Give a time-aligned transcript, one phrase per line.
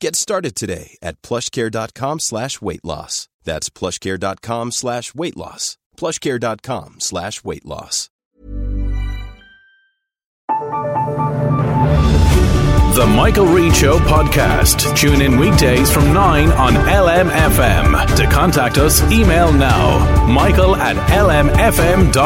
[0.00, 3.28] Get started today at plushcare.com slash weight loss.
[3.44, 5.78] That's plushcare.com slash weight loss.
[5.96, 8.10] Plushcare.com slash weight loss.
[12.96, 14.96] The Michael Reade Show podcast.
[14.96, 18.16] Tune in weekdays from 9 on LMFM.
[18.16, 22.16] To contact us, email now michael at lmfm.ie.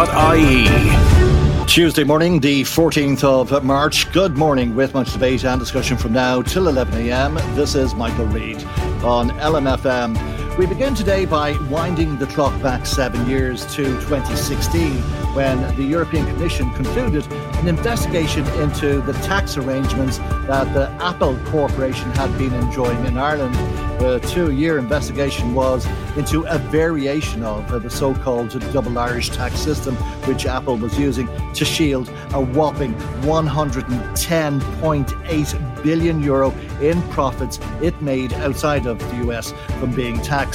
[1.70, 4.10] Tuesday morning, the 14th of March.
[4.10, 7.34] Good morning, with much debate and discussion from now till 11 a.m.
[7.54, 8.64] This is Michael Reade
[9.04, 10.16] on LMFM.
[10.61, 14.92] We begin today by winding the clock back seven years to 2016
[15.34, 22.11] when the European Commission concluded an investigation into the tax arrangements that the Apple Corporation
[22.11, 23.55] had been enjoying in Ireland.
[24.00, 29.61] The two year investigation was into a variation of the so called double Irish tax
[29.61, 37.98] system, which Apple was using to shield a whopping 110.8 billion euro in profits it
[38.03, 40.49] made outside of the US from being taxed.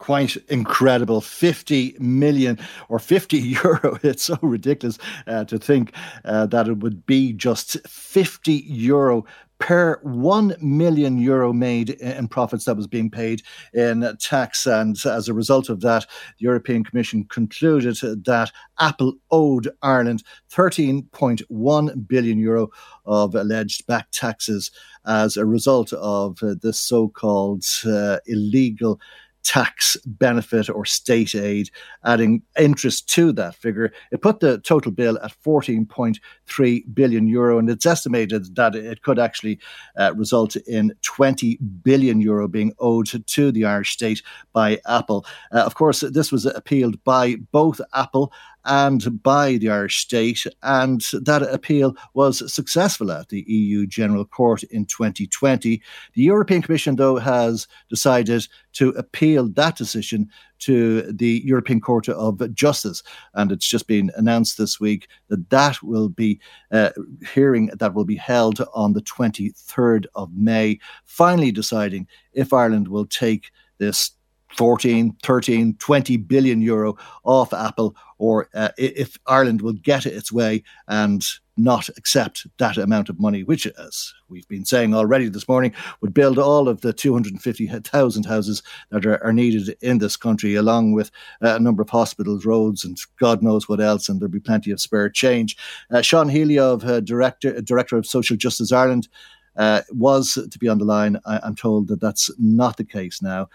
[0.00, 3.98] quite incredible 50 million or 50 euro.
[4.02, 5.94] It's so ridiculous uh, to think
[6.24, 9.24] uh, that it would be just 50 euro
[9.58, 13.42] per 1 million euro made in profits that was being paid
[13.74, 14.66] in tax.
[14.66, 16.06] And as a result of that,
[16.38, 22.70] the European Commission concluded that Apple owed Ireland 13.1 billion euro
[23.04, 24.70] of alleged back taxes
[25.04, 28.98] as a result of uh, this so called uh, illegal
[29.42, 31.70] tax benefit or state aid,
[32.04, 33.92] adding interest to that figure.
[34.12, 39.18] It put the total bill at 14.3 billion euro, and it's estimated that it could
[39.18, 39.58] actually
[39.98, 45.24] uh, result in 20 billion euro being owed to the Irish state by Apple.
[45.52, 48.32] Uh, of course, this was appealed by both Apple
[48.64, 54.62] and by the Irish state, and that appeal was successful at the EU General Court
[54.64, 55.82] in 2020.
[56.14, 60.28] The European Commission, though, has decided to appeal that decision
[60.60, 63.02] to the European Court of Justice,
[63.34, 66.38] and it's just been announced this week that that will be
[66.70, 66.90] uh,
[67.34, 73.06] hearing that will be held on the 23rd of May, finally deciding if Ireland will
[73.06, 74.10] take this
[74.56, 80.62] 14, 13, 20 billion euro off Apple, or uh, if Ireland will get its way
[80.88, 81.24] and
[81.56, 86.14] not accept that amount of money, which, as we've been saying already this morning, would
[86.14, 91.10] build all of the 250,000 houses that are, are, needed in this country, along with
[91.42, 94.70] uh, a number of hospitals, roads, and God knows what else, and there'll be plenty
[94.70, 95.56] of spare change.
[95.90, 99.08] Uh, Sean Healy, of uh, director, director of Social Justice Ireland,
[99.56, 101.18] uh, was to be on the line.
[101.26, 103.48] I, am told that that's not the case now.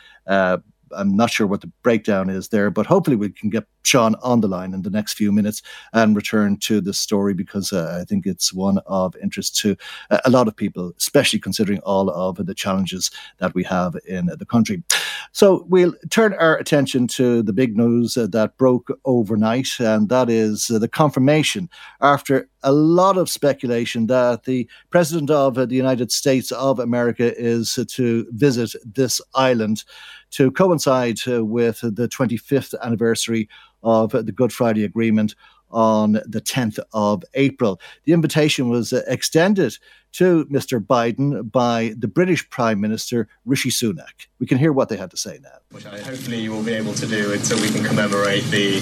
[0.91, 4.41] I'm not sure what the breakdown is there, but hopefully we can get Sean on
[4.41, 5.61] the line in the next few minutes
[5.93, 9.75] and return to the story because uh, I think it's one of interest to
[10.09, 14.45] a lot of people, especially considering all of the challenges that we have in the
[14.45, 14.83] country.
[15.31, 20.29] So we'll turn our attention to the big news uh, that broke overnight, and that
[20.29, 21.69] is uh, the confirmation
[22.01, 27.33] after a lot of speculation that the President of uh, the United States of America
[27.37, 29.83] is uh, to visit this island
[30.31, 33.47] to coincide uh, with the 25th anniversary
[33.85, 35.35] of the Good Friday Agreement
[35.71, 37.79] on the 10th of April.
[38.05, 39.77] The invitation was uh, extended
[40.13, 40.79] to Mr.
[40.79, 44.27] Biden by the British Prime Minister Rishi Sunak.
[44.39, 45.57] We can hear what they had to say now.
[45.71, 48.77] Which I hopefully you will be able to do until we can commemorate the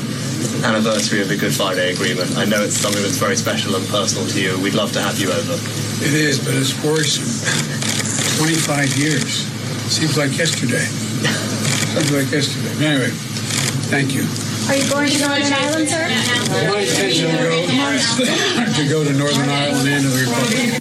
[0.64, 2.38] anniversary of the Good Friday Agreement.
[2.38, 4.62] I know it's something that's very special and personal to you.
[4.62, 5.54] We'd love to have you over.
[6.06, 7.26] It is, but it's worrisome.
[8.38, 9.50] 25 years.
[9.90, 10.86] Seems like yesterday.
[10.86, 12.86] Seems like yesterday.
[12.86, 13.10] Anyway,
[13.90, 14.53] thank you.
[14.68, 16.07] Are you going to Northern Ireland, sir?
[16.71, 17.30] My intention
[18.74, 20.80] to go to Northern Ireland and the Republic.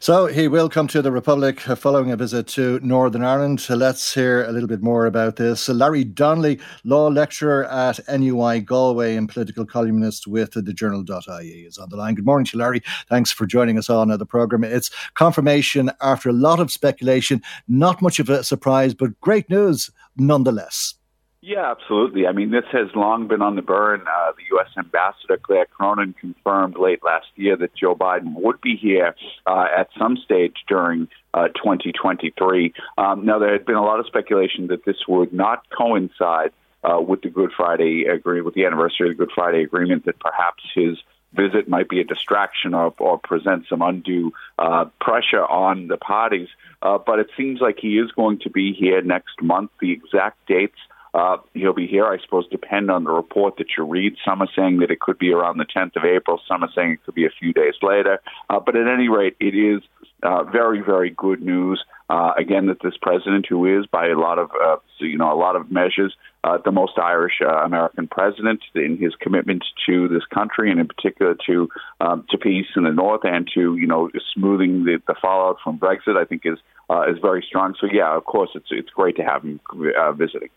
[0.00, 3.64] So he will come to the Republic following a visit to Northern Ireland.
[3.68, 5.68] Let's hear a little bit more about this.
[5.68, 11.90] Larry Donnelly, law lecturer at NUI Galway and political columnist with the journal.ie is on
[11.90, 12.14] the line.
[12.14, 12.82] Good morning to you, Larry.
[13.08, 14.64] Thanks for joining us on the programme.
[14.64, 19.90] It's confirmation after a lot of speculation, not much of a surprise, but great news
[20.16, 20.94] nonetheless.
[21.42, 22.26] Yeah, absolutely.
[22.26, 24.02] I mean, this has long been on the burn.
[24.02, 24.68] Uh, the U.S.
[24.76, 29.14] Ambassador Claire Cronin confirmed late last year that Joe Biden would be here
[29.46, 32.74] uh, at some stage during uh, 2023.
[32.98, 36.52] Um, now, there had been a lot of speculation that this would not coincide
[36.84, 40.20] uh, with the Good Friday agreement, with the anniversary of the Good Friday agreement, that
[40.20, 40.98] perhaps his
[41.32, 46.48] visit might be a distraction or, or present some undue uh, pressure on the parties.
[46.82, 49.70] Uh, but it seems like he is going to be here next month.
[49.80, 50.76] The exact dates
[51.14, 54.14] uh, he'll be here, I suppose, depend on the report that you read.
[54.24, 56.40] Some are saying that it could be around the 10th of April.
[56.46, 58.20] Some are saying it could be a few days later.
[58.48, 59.82] Uh, but at any rate, it is
[60.22, 61.82] uh, very, very good news.
[62.08, 65.38] Uh, again, that this president, who is by a lot of, uh, you know, a
[65.38, 70.24] lot of measures, uh, the most Irish uh, American president in his commitment to this
[70.32, 71.68] country, and in particular to
[72.00, 75.78] um, to peace in the north and to, you know, smoothing the, the fallout from
[75.78, 76.58] Brexit, I think is
[76.88, 77.74] uh, is very strong.
[77.80, 79.60] So, yeah, of course, it's it's great to have him
[79.96, 80.50] uh, visiting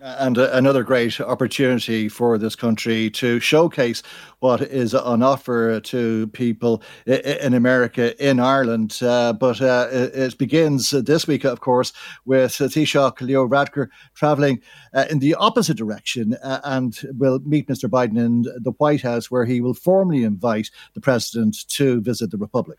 [0.00, 4.02] and another great opportunity for this country to showcase
[4.38, 8.98] what is on offer to people in America, in Ireland.
[9.02, 11.92] Uh, but uh, it begins this week, of course,
[12.24, 14.62] with Taoiseach Leo Varadkar travelling
[14.94, 17.88] uh, in the opposite direction uh, and will meet Mr.
[17.88, 22.38] Biden in the White House, where he will formally invite the president to visit the
[22.38, 22.78] Republic.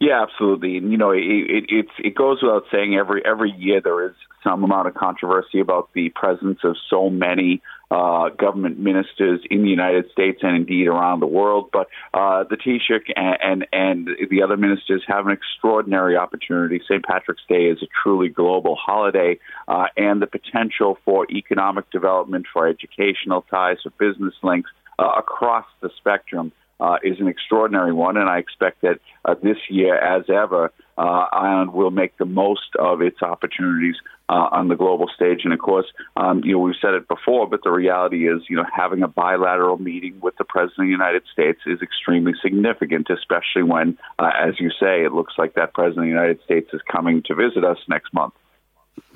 [0.00, 0.76] Yeah, absolutely.
[0.76, 4.14] And you know, it, it, it goes without saying every every year there is
[4.48, 7.60] some amount of controversy about the presence of so many
[7.90, 11.70] uh, government ministers in the United States and indeed around the world.
[11.72, 16.80] But uh, the Taoiseach and, and, and the other ministers have an extraordinary opportunity.
[16.88, 17.04] St.
[17.04, 22.66] Patrick's Day is a truly global holiday, uh, and the potential for economic development, for
[22.66, 28.28] educational ties, for business links uh, across the spectrum uh, is an extraordinary one, and
[28.28, 33.02] I expect that uh, this year, as ever, uh, Ireland will make the most of
[33.02, 33.96] its opportunities
[34.28, 35.40] uh, on the global stage.
[35.44, 35.86] And of course,
[36.16, 39.08] um, you know we've said it before, but the reality is, you know, having a
[39.08, 44.30] bilateral meeting with the president of the United States is extremely significant, especially when, uh,
[44.38, 47.34] as you say, it looks like that president of the United States is coming to
[47.34, 48.34] visit us next month.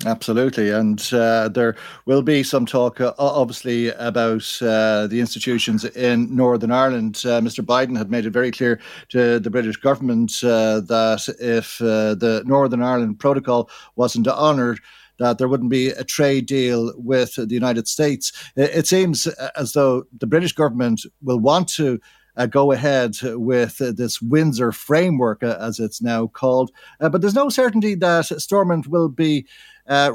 [0.05, 0.69] Absolutely.
[0.69, 1.75] And uh, there
[2.05, 7.21] will be some talk, uh, obviously, about uh, the institutions in Northern Ireland.
[7.25, 7.63] Uh, Mr.
[7.65, 12.43] Biden had made it very clear to the British government uh, that if uh, the
[12.45, 14.79] Northern Ireland Protocol wasn't honoured,
[15.19, 18.31] that there wouldn't be a trade deal with the United States.
[18.55, 21.99] It, it seems as though the British government will want to
[22.35, 26.71] uh, go ahead with uh, this Windsor framework, uh, as it's now called.
[26.99, 29.45] but there's no certainty that Stormont will be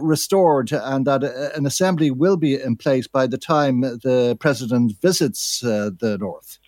[0.00, 5.60] restored and that an assembly will be in place by the time the president visits
[5.60, 6.58] the north.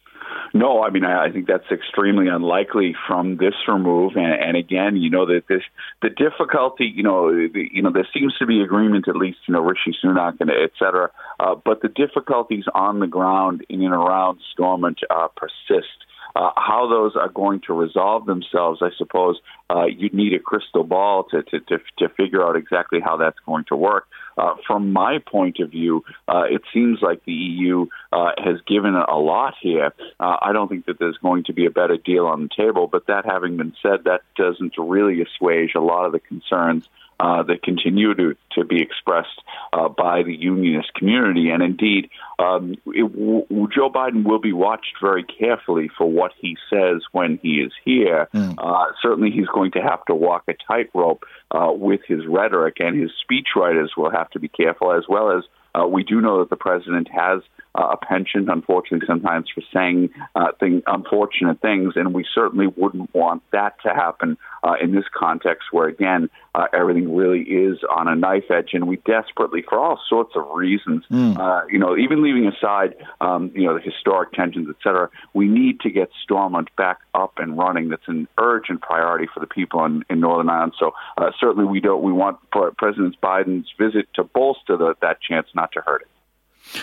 [0.52, 4.16] No, I mean I, I think that's extremely unlikely from this remove.
[4.16, 5.62] And, and again, you know that this
[6.02, 9.54] the difficulty, you know, the, you know there seems to be agreement at least, you
[9.54, 11.10] know, Rishi Sunak and et cetera.
[11.38, 15.86] Uh, but the difficulties on the ground in and around Stormont uh, persist.
[16.34, 20.84] Uh, how those are going to resolve themselves, I suppose uh, you'd need a crystal
[20.84, 24.06] ball to, to, to, to figure out exactly how that's going to work.
[24.38, 28.94] Uh, from my point of view, uh, it seems like the EU uh, has given
[28.94, 29.92] a lot here.
[30.18, 32.86] Uh, I don't think that there's going to be a better deal on the table.
[32.86, 36.88] But that having been said, that doesn't really assuage a lot of the concerns
[37.20, 39.42] uh, that continue to, to be expressed
[39.74, 41.50] uh, by the unionist community.
[41.50, 42.08] And indeed,
[42.38, 47.38] um, it, w- Joe Biden will be watched very carefully for what he says when
[47.42, 48.28] he is here.
[48.34, 48.54] Mm.
[48.56, 52.98] Uh, certainly, he's going to have to walk a tightrope uh, with his rhetoric, and
[52.98, 56.50] his speechwriters will have to be careful, as well as uh, we do know that
[56.50, 57.42] the president has
[57.74, 63.14] uh, a penchant, unfortunately, sometimes for saying uh, thing, unfortunate things, and we certainly wouldn't
[63.14, 68.08] want that to happen uh, in this context, where again uh, everything really is on
[68.08, 71.38] a knife edge, and we desperately, for all sorts of reasons, mm.
[71.38, 75.46] uh, you know, even leaving aside, um, you know, the historic tensions, et cetera, we
[75.46, 77.88] need to get Stormont back up and running.
[77.88, 80.74] That's an urgent priority for the people in, in Northern Ireland.
[80.78, 82.02] So uh, certainly, we don't.
[82.02, 82.38] We want
[82.76, 86.10] President Biden's visit to bolster the, that chance, not to hurt it.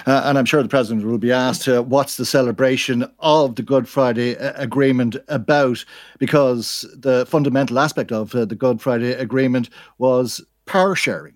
[0.05, 3.65] Uh, and I'm sure the president will be asked uh, what's the celebration of the
[3.73, 5.85] Good Friday uh, Agreement about,
[6.19, 6.63] because
[7.07, 11.35] the fundamental aspect of uh, the Good Friday Agreement was power sharing.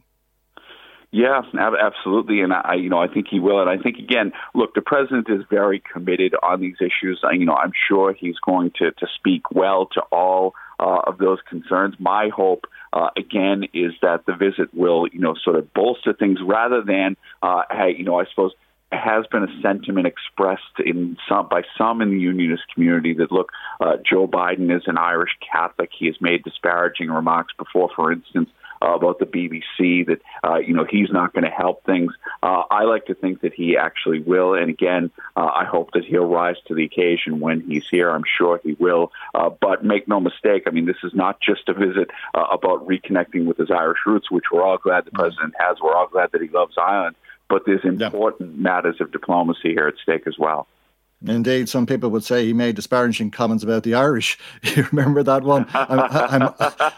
[1.13, 1.41] Yeah,
[1.89, 3.60] absolutely, and I, you know, I think he will.
[3.60, 7.19] And I think again, look, the president is very committed on these issues.
[7.39, 11.39] You know, I'm sure he's going to to speak well to all uh, of those
[11.53, 11.95] concerns.
[12.00, 16.39] My hope, uh, again, is that the visit will, you know, sort of bolster things
[16.45, 18.51] rather than, uh, hey, you know, I suppose
[18.91, 23.51] has been a sentiment expressed in some by some in the unionist community that look,
[23.79, 25.89] uh, Joe Biden is an Irish Catholic.
[25.98, 28.50] He has made disparaging remarks before, for instance,
[28.81, 32.11] uh, about the BBC that uh, you know he's not going to help things.
[32.41, 36.05] Uh, I like to think that he actually will, and again, uh, I hope that
[36.05, 38.09] he'll rise to the occasion when he's here.
[38.09, 39.11] I'm sure he will.
[39.33, 42.88] Uh, but make no mistake, I mean this is not just a visit uh, about
[42.88, 45.77] reconnecting with his Irish roots, which we're all glad the president has.
[45.81, 47.15] We're all glad that he loves Ireland.
[47.50, 48.63] But there's important yeah.
[48.63, 50.67] matters of diplomacy here at stake as well.
[51.27, 54.37] Indeed, some people would say he made disparaging comments about the Irish.
[54.71, 55.65] You remember that one?
[55.73, 56.53] I'm, I'm,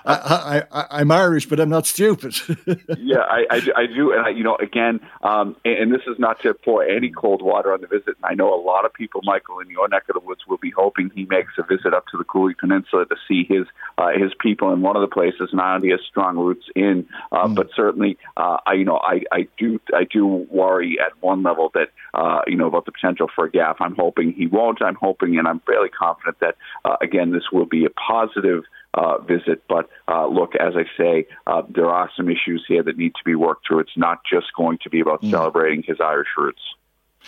[0.06, 2.36] I, am Irish, but I'm not stupid.
[3.00, 4.12] yeah, I, I, I, do.
[4.12, 7.42] And, I, you know, again, um, and, and, this is not to pour any cold
[7.42, 8.10] water on the visit.
[8.10, 10.58] And I know a lot of people, Michael, in your neck of the woods will
[10.58, 13.66] be hoping he makes a visit up to the Cooley Peninsula to see his
[13.98, 17.48] uh, his people in one of the places not only has strong roots in, uh,
[17.48, 17.56] mm.
[17.56, 21.72] but certainly, uh, I, you know, I, I do I do worry at one level
[21.74, 23.78] that, uh, you know, about the potential for a gaffe.
[23.80, 24.82] I'm hoping he won't.
[24.82, 26.56] I'm hoping and I'm fairly confident that,
[26.86, 29.64] uh, again, this will be a positive uh, visit.
[29.68, 33.24] But uh, look, as I say, uh, there are some issues here that need to
[33.26, 33.80] be worked through.
[33.80, 35.32] It's not just going to be about mm.
[35.32, 36.62] celebrating his Irish roots.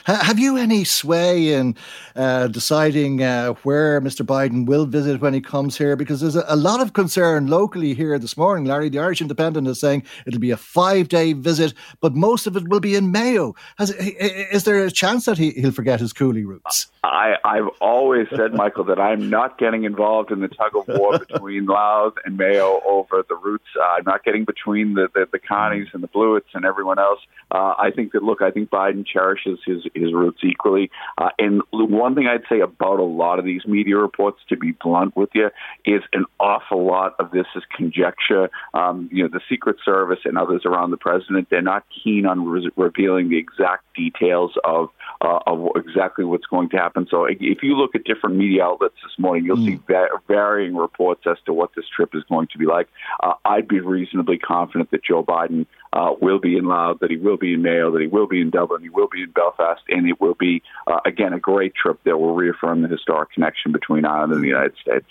[0.03, 1.75] Have you any sway in
[2.15, 4.25] uh, deciding uh, where Mr.
[4.25, 5.95] Biden will visit when he comes here?
[5.95, 8.65] Because there's a, a, lot of concern locally here this morning.
[8.65, 12.55] Larry, the Irish Independent is saying it'll be a five day visit, but most of
[12.55, 13.55] it will be in Mayo.
[13.77, 16.87] Has, is there a chance that he, will forget his Cooley roots?
[17.03, 21.19] I, I've always said, Michael, that I'm not getting involved in the tug of war
[21.27, 23.65] between Louth and Mayo over the roots.
[23.79, 27.19] Uh, I'm not getting between the, the, the Connies and the Blewitts and everyone else.
[27.51, 30.89] Uh, I think that, look, I think Biden cherishes his his roots equally.
[31.18, 34.72] Uh, and one thing I'd say about a lot of these media reports, to be
[34.72, 35.50] blunt with you,
[35.86, 38.50] is an awful lot of this is conjecture.
[38.74, 42.46] Um, you know, the Secret Service and others around the president, they're not keen on
[42.46, 44.89] re- revealing the exact details of
[45.22, 47.08] uh, of exactly what's going to happen.
[47.10, 49.65] So if you look at different media outlets this morning, you'll mm.
[49.65, 52.88] see va- varying reports as to what this trip is going to be like.
[53.24, 57.18] Uh, I'd be reasonably confident that Joe Biden uh, will be in Louth, that he
[57.18, 59.75] will be in Mayo, that he will be in Dublin, he will be in Belfast,
[59.89, 63.72] and it will be, uh, again, a great trip that will reaffirm the historic connection
[63.72, 65.08] between Ireland and the United States.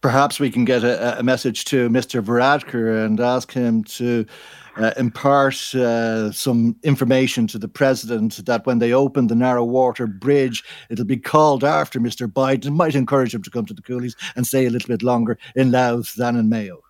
[0.00, 2.22] Perhaps we can get a, a message to Mr.
[2.22, 4.24] Varadkar and ask him to
[4.76, 10.06] uh, impart uh, some information to the president that when they open the narrow water
[10.06, 12.26] bridge, it'll be called after Mr.
[12.26, 12.66] Biden.
[12.66, 15.38] It might encourage him to come to the Cooleys and stay a little bit longer
[15.54, 16.80] in Louth than in Mayo.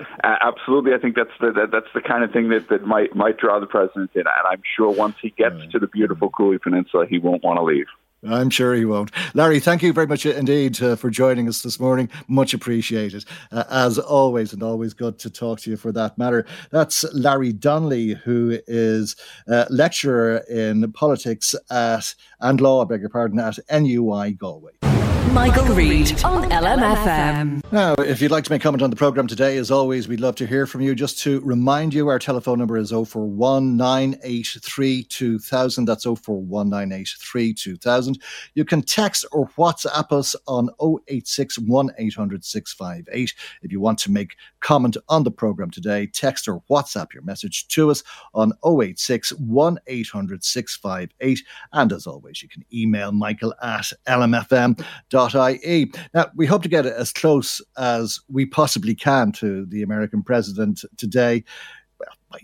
[0.00, 3.14] Uh, absolutely, I think that's the that, that's the kind of thing that, that might
[3.14, 6.58] might draw the president in, and I'm sure once he gets to the beautiful Cooley
[6.58, 7.86] Peninsula, he won't want to leave.
[8.26, 9.10] I'm sure he won't.
[9.34, 12.08] Larry, thank you very much indeed uh, for joining us this morning.
[12.26, 16.46] Much appreciated, uh, as always, and always good to talk to you for that matter.
[16.70, 23.10] That's Larry Donnelly, who is a lecturer in politics at and law, I beg your
[23.10, 24.93] pardon, at NUI Galway.
[25.32, 27.72] Michael, Reade on LMFM.
[27.72, 30.20] Now, if you'd like to make a comment on the programme today, as always, we'd
[30.20, 30.94] love to hear from you.
[30.94, 35.84] Just to remind you, our telephone number is 041983 2000.
[35.86, 38.22] That's 041983 2000.
[38.54, 40.68] You can text or WhatsApp us on
[41.08, 46.62] 086 1800 658 if you want to make comment on the programme today, text or
[46.70, 48.02] WhatsApp your message to us
[48.32, 51.42] on 086 1800 658.
[51.72, 55.92] And as always, you can email michael at lmfm.ie.
[56.14, 60.84] Now, we hope to get as close as we possibly can to the American president
[60.96, 61.44] today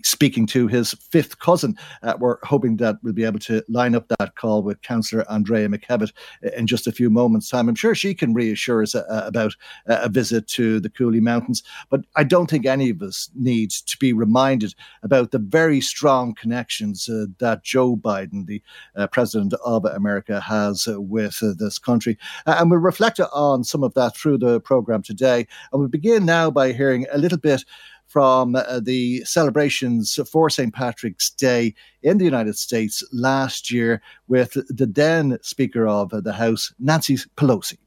[0.03, 1.77] speaking to his fifth cousin.
[2.03, 5.67] Uh, we're hoping that we'll be able to line up that call with Councillor Andrea
[5.67, 6.11] McKevitt
[6.55, 7.67] in just a few moments' time.
[7.67, 9.55] I'm sure she can reassure us uh, about
[9.89, 13.71] uh, a visit to the Cooley Mountains, but I don't think any of us need
[13.71, 18.61] to be reminded about the very strong connections uh, that Joe Biden, the
[18.95, 22.17] uh, President of America, has with this country.
[22.45, 25.47] and we'll reflect on some of that through the programme today.
[25.71, 27.65] And we'll begin now by hearing a little bit
[28.11, 30.73] from uh, the celebrations for St.
[30.73, 36.73] Patrick's Day in the United States last year with the then Speaker of the House,
[36.77, 37.77] Nancy Pelosi.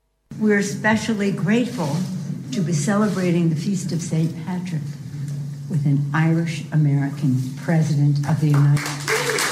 [0.40, 1.94] We're especially grateful
[2.52, 4.34] to be celebrating the Feast of St.
[4.46, 4.82] Patrick
[5.68, 9.43] with an Irish American President of the United States.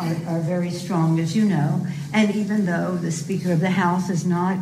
[0.00, 1.86] Are, are very strong, as you know.
[2.12, 4.58] And even though the Speaker of the House is not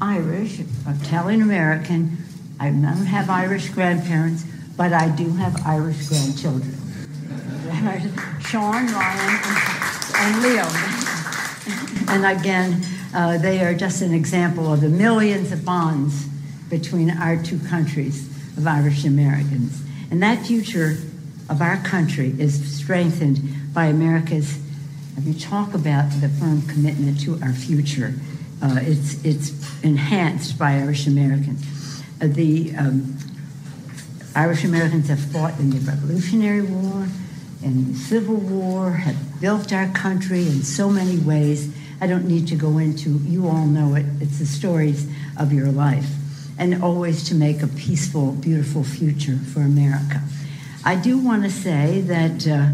[0.00, 2.18] Irish, Italian American,
[2.60, 4.44] I don't have Irish grandparents,
[4.76, 6.76] but I do have Irish grandchildren.
[8.40, 9.40] Sean, Ryan,
[10.16, 10.66] and, Leo.
[12.08, 12.82] and again,
[13.14, 16.26] uh, they are just an example of the millions of bonds
[16.68, 19.82] between our two countries of Irish Americans.
[20.10, 20.98] And that future
[21.48, 23.40] of our country is strengthened
[23.74, 24.58] by America's
[25.16, 28.14] if you talk about the firm commitment to our future,
[28.62, 31.64] uh, it's, it's enhanced by Irish Americans.
[32.20, 33.16] Uh, the um,
[34.34, 37.06] Irish Americans have fought in the Revolutionary War
[37.62, 41.72] and the Civil War, have built our country in so many ways.
[42.00, 45.06] I don't need to go into, you all know it, it's the stories
[45.38, 46.06] of your life.
[46.58, 50.20] And always to make a peaceful, beautiful future for America.
[50.86, 52.66] I do want to say that uh,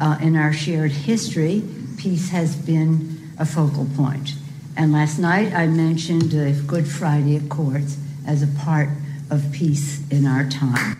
[0.00, 1.64] uh, in our shared history,
[1.98, 4.34] peace has been a focal point.
[4.76, 6.30] And last night I mentioned
[6.68, 8.88] Good Friday Accords as a part
[9.30, 10.96] of peace in our time.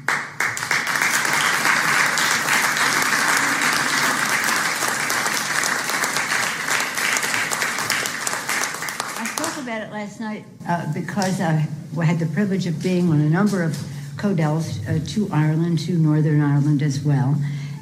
[9.19, 11.69] I spoke about it last night uh, because I
[12.03, 13.79] had the privilege of being on a number of
[14.27, 17.37] Codels uh, to Ireland, to Northern Ireland as well.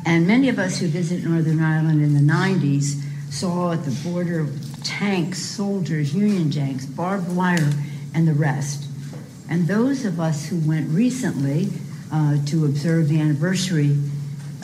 [0.04, 4.46] And many of us who visit Northern Ireland in the 90s saw at the border
[4.82, 7.70] tanks, soldiers, Union Jacks, barbed wire,
[8.12, 8.84] and the rest.
[9.48, 11.70] And those of us who went recently
[12.12, 13.96] uh, to observe the anniversary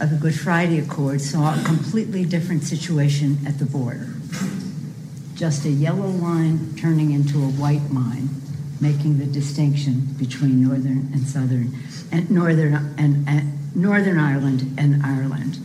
[0.00, 4.08] of the Good Friday Accord saw a completely different situation at the border.
[5.34, 8.28] Just a yellow line turning into a white line,
[8.80, 11.74] making the distinction between Northern and Southern,
[12.12, 15.58] and Northern and, and Northern Ireland and Ireland.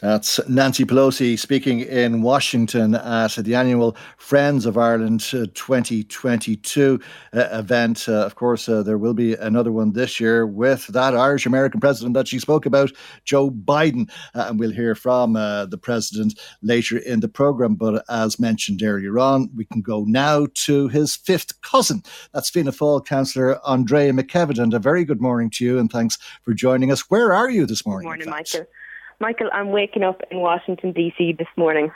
[0.00, 7.00] That's Nancy Pelosi speaking in Washington at the annual Friends of Ireland 2022
[7.34, 8.08] uh, event.
[8.08, 11.80] Uh, of course, uh, there will be another one this year with that Irish American
[11.80, 12.92] president that she spoke about,
[13.24, 14.08] Joe Biden.
[14.36, 17.74] Uh, and we'll hear from uh, the president later in the programme.
[17.74, 22.04] But as mentioned earlier on, we can go now to his fifth cousin.
[22.32, 24.62] That's Fianna Fáil councillor Andrea McKevitt.
[24.62, 27.10] And a very good morning to you and thanks for joining us.
[27.10, 28.08] Where are you this morning?
[28.08, 28.66] Good morning, Michael.
[29.20, 31.32] Michael, I'm waking up in Washington D.C.
[31.32, 31.90] this morning.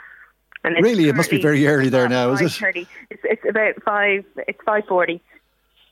[0.65, 2.87] And really, it must be very early there now, is it?
[3.09, 4.23] It's, it's about five.
[4.47, 5.21] It's five forty.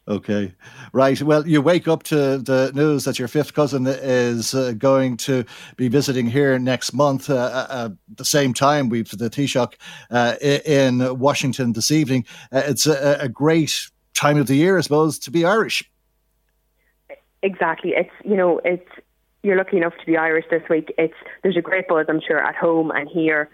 [0.08, 0.54] Okay,
[0.94, 1.22] right.
[1.22, 5.46] Well, you wake up to the news that your fifth cousin is uh, going to
[5.76, 7.30] be visiting here next month.
[7.30, 9.74] Uh, uh, at uh, the same time, we've the Taoiseach
[10.10, 12.26] uh, in Washington this evening.
[12.52, 15.84] Uh, it's a, a great time of the year, I suppose, to be Irish.
[17.44, 17.92] Exactly.
[17.92, 18.90] It's you know it's
[19.44, 22.40] you're lucky enough to be Irish this week, it's there's a great buzz, I'm sure,
[22.40, 23.50] at home and here.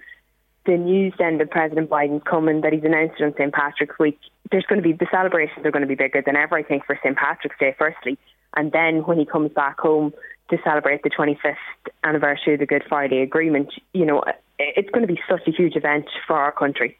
[0.65, 3.53] The news then that President Biden's coming, that he's announced it on St.
[3.53, 4.19] Patrick's Week,
[4.51, 6.85] there's going to be the celebrations are going to be bigger than ever, I think,
[6.85, 7.15] for St.
[7.15, 8.17] Patrick's Day, firstly.
[8.55, 10.13] And then when he comes back home
[10.49, 11.55] to celebrate the 25th
[12.03, 14.23] anniversary of the Good Friday Agreement, you know,
[14.59, 16.97] it's going to be such a huge event for our country.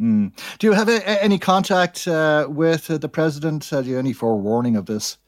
[0.00, 0.32] Mm.
[0.58, 3.70] Do you have a, any contact uh, with uh, the president?
[3.70, 5.18] Uh, do you have any forewarning of this?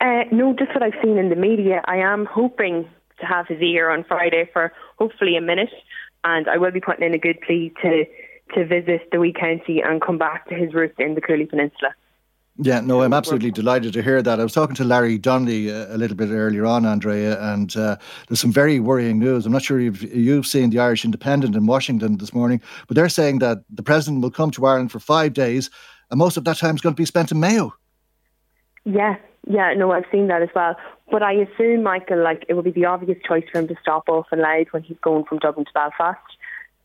[0.00, 1.82] Uh, no, just what I've seen in the media.
[1.86, 2.88] I am hoping
[3.20, 5.72] to have his ear on Friday for hopefully a minute,
[6.24, 8.04] and I will be putting in a good plea to
[8.54, 11.94] to visit the wee county and come back to his roots in the Cooley Peninsula.
[12.60, 14.40] Yeah, no, I'm absolutely delighted to hear that.
[14.40, 17.76] I was talking to Larry Donnelly a, uh, a little bit earlier on, Andrea, and
[17.76, 19.46] uh, there's some very worrying news.
[19.46, 23.08] I'm not sure if you've seen the Irish Independent in Washington this morning, but they're
[23.08, 25.70] saying that the president will come to Ireland for five days,
[26.10, 27.74] and most of that time is going to be spent in Mayo.
[28.84, 30.76] Yeah, yeah, no, I've seen that as well.
[31.10, 34.08] But I assume, Michael, like it would be the obvious choice for him to stop
[34.08, 36.20] off in Louth when he's going from Dublin to Belfast.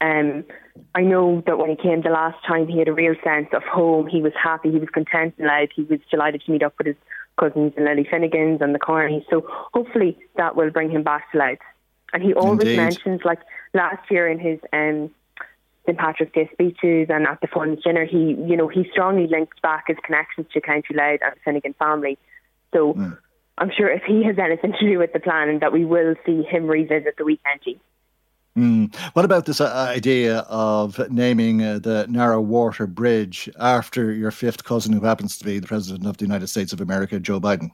[0.01, 0.43] Um,
[0.95, 3.63] I know that when he came the last time, he had a real sense of
[3.63, 4.07] home.
[4.07, 4.71] He was happy.
[4.71, 5.69] He was content in Louth.
[5.75, 6.95] He was delighted to meet up with his
[7.39, 9.25] cousins and Lily Finnegans and the Carneys.
[9.29, 11.57] So hopefully that will bring him back to Louth.
[12.11, 12.77] And he always Indeed.
[12.77, 13.39] mentions, like
[13.73, 15.09] last year in his um,
[15.85, 19.61] St Patrick's Day speeches and at the Funds dinner, he, you know, he strongly linked
[19.61, 22.17] back his connections to County Louth and the Finnegan family.
[22.73, 23.17] So mm.
[23.57, 26.43] I'm sure if he has anything to do with the plan, that we will see
[26.43, 27.79] him revisit the weekend.
[28.57, 28.95] Mm.
[29.13, 34.63] What about this uh, idea of naming uh, the Narrow Water Bridge after your fifth
[34.63, 37.71] cousin, who happens to be the President of the United States of America, Joe Biden?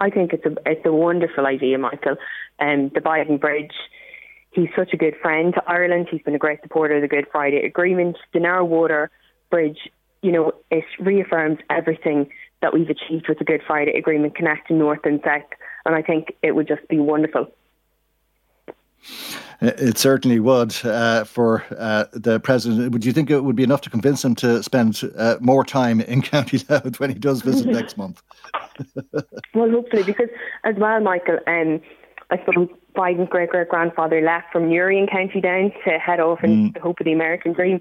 [0.00, 2.16] I think it's a it's a wonderful idea, Michael.
[2.60, 3.72] Um, the Biden Bridge.
[4.52, 6.08] He's such a good friend to Ireland.
[6.10, 8.16] He's been a great supporter of the Good Friday Agreement.
[8.32, 9.10] The Narrow Water
[9.50, 9.78] Bridge,
[10.22, 15.00] you know, it reaffirms everything that we've achieved with the Good Friday Agreement, connecting North
[15.04, 15.42] and South.
[15.84, 17.48] And I think it would just be wonderful.
[19.60, 22.92] It certainly would uh, for uh, the president.
[22.92, 26.00] Would you think it would be enough to convince him to spend uh, more time
[26.00, 28.22] in County Louth when he does visit next month?
[29.54, 30.28] well, hopefully, because
[30.64, 31.80] as well, Michael, um,
[32.30, 36.44] I suppose Biden's great great grandfather left from Newry in County Down to head off
[36.44, 36.74] in mm.
[36.74, 37.80] the hope of the American dream.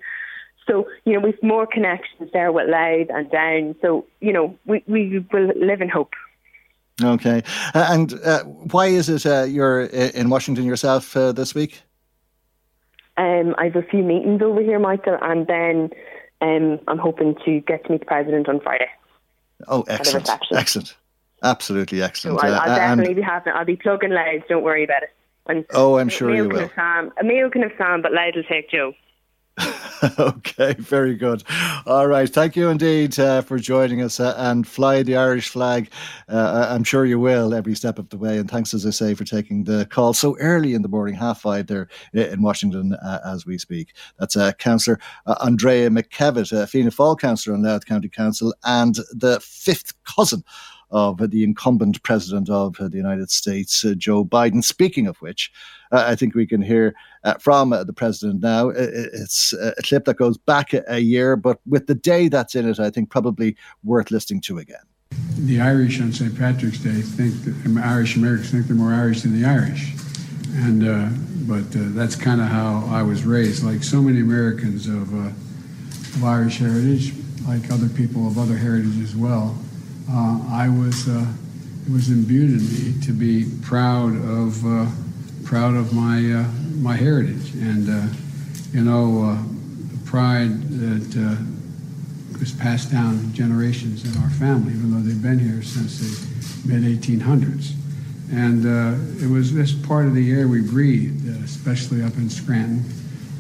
[0.68, 3.76] So, you know, we've more connections there with Louth and Down.
[3.82, 6.14] So, you know, we, we will live in hope.
[7.02, 7.44] Okay.
[7.74, 11.82] Uh, and uh, why is it uh, you're in Washington yourself uh, this week?
[13.18, 15.90] Um, I have a few meetings over here, Michael, and then
[16.42, 18.90] um, I'm hoping to get to meet the president on Friday.
[19.68, 20.30] Oh, excellent.
[20.52, 20.96] Excellent.
[21.44, 22.40] Absolutely excellent.
[22.40, 25.10] So I'll, I'll uh, definitely be having I'll be plugging Louth, don't worry about it.
[25.48, 26.70] And oh, I'm sure you will.
[26.76, 28.94] Sam, a meal can have Sam, but Louth will take Joe.
[30.20, 31.44] okay, very good.
[31.86, 35.90] All right, thank you indeed uh, for joining us uh, and fly the Irish flag.
[36.30, 38.38] Uh, I'm sure you will every step of the way.
[38.38, 41.42] And thanks, as I say, for taking the call so early in the morning, half
[41.42, 43.94] five there in Washington uh, as we speak.
[44.20, 48.96] That's uh, Councillor uh, Andrea McKevitt, uh, Fianna Fáil Councillor on Louth County Council, and
[49.12, 50.44] the fifth cousin
[50.90, 54.64] of the incumbent president of the United States, uh, Joe Biden.
[54.64, 55.52] Speaking of which,
[55.92, 58.70] uh, I think we can hear uh, from the president now.
[58.70, 62.80] It's a clip that goes back a year, but with the day that's in it,
[62.80, 64.78] I think probably worth listening to again.
[65.38, 66.38] The Irish on St.
[66.38, 69.94] Patrick's Day think that Irish Americans think they're more Irish than the Irish.
[70.56, 71.10] And uh,
[71.48, 73.64] but uh, that's kind of how I was raised.
[73.64, 77.14] Like so many Americans of, uh, of Irish heritage,
[77.48, 79.58] like other people of other heritage as well,
[80.12, 81.26] uh, I was uh,
[81.86, 84.86] it was imbued in me to be proud of uh,
[85.44, 86.48] proud of my uh,
[86.80, 88.14] my heritage, and uh,
[88.72, 89.44] you know uh,
[89.92, 91.48] the pride that
[92.40, 96.84] was passed down generations in our family, even though they've been here since the mid
[96.84, 97.74] 1800s.
[98.32, 98.66] And
[99.22, 102.84] it was this part of the air we breathed, especially up in Scranton,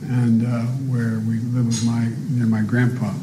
[0.09, 0.41] and
[0.89, 3.13] where we lived with my near my grandpa.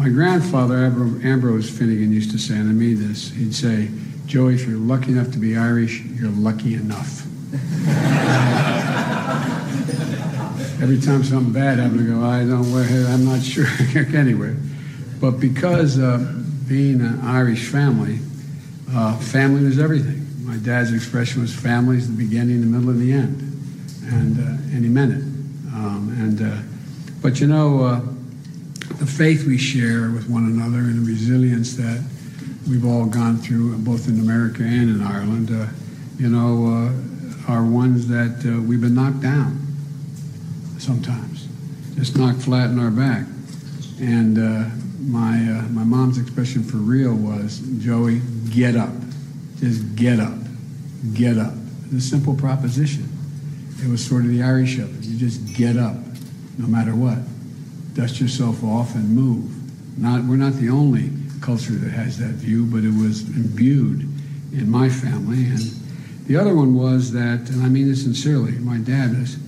[0.00, 0.86] My grandfather,
[1.22, 3.90] Ambrose Finnegan, used to say, I mean this, he'd say,
[4.24, 7.26] Joey, if you're lucky enough to be Irish, you're lucky enough.
[10.82, 12.64] Every time something bad happened, I go, I don't,
[13.12, 13.66] I'm not sure.
[14.16, 14.56] anyway,
[15.20, 16.16] but because uh,
[16.66, 18.20] being an Irish family,
[18.92, 20.26] uh, family was everything.
[20.46, 23.42] My dad's expression was family is the beginning, the middle, and the end.
[24.10, 25.22] And, uh, and he meant it.
[25.74, 26.56] Um, and, uh,
[27.20, 28.00] but you know, uh,
[29.00, 32.04] the faith we share with one another and the resilience that
[32.68, 35.66] we've all gone through, both in America and in Ireland, uh,
[36.18, 39.58] you know, uh, are ones that uh, we've been knocked down
[40.78, 41.48] sometimes,
[41.96, 43.24] just knocked flat in our back.
[44.00, 44.68] And uh,
[45.00, 48.92] my uh, my mom's expression for real was, Joey, get up,
[49.60, 50.36] just get up,
[51.14, 51.54] get up.
[51.86, 53.08] It's a simple proposition.
[53.82, 55.08] It was sort of the Irish of it.
[55.08, 55.96] You just get up,
[56.58, 57.18] no matter what
[57.94, 59.50] dust yourself off and move.
[59.98, 64.00] Not, we're not the only culture that has that view, but it was imbued
[64.52, 65.44] in my family.
[65.46, 65.58] And
[66.26, 69.38] the other one was that, and I mean this sincerely, my dad is,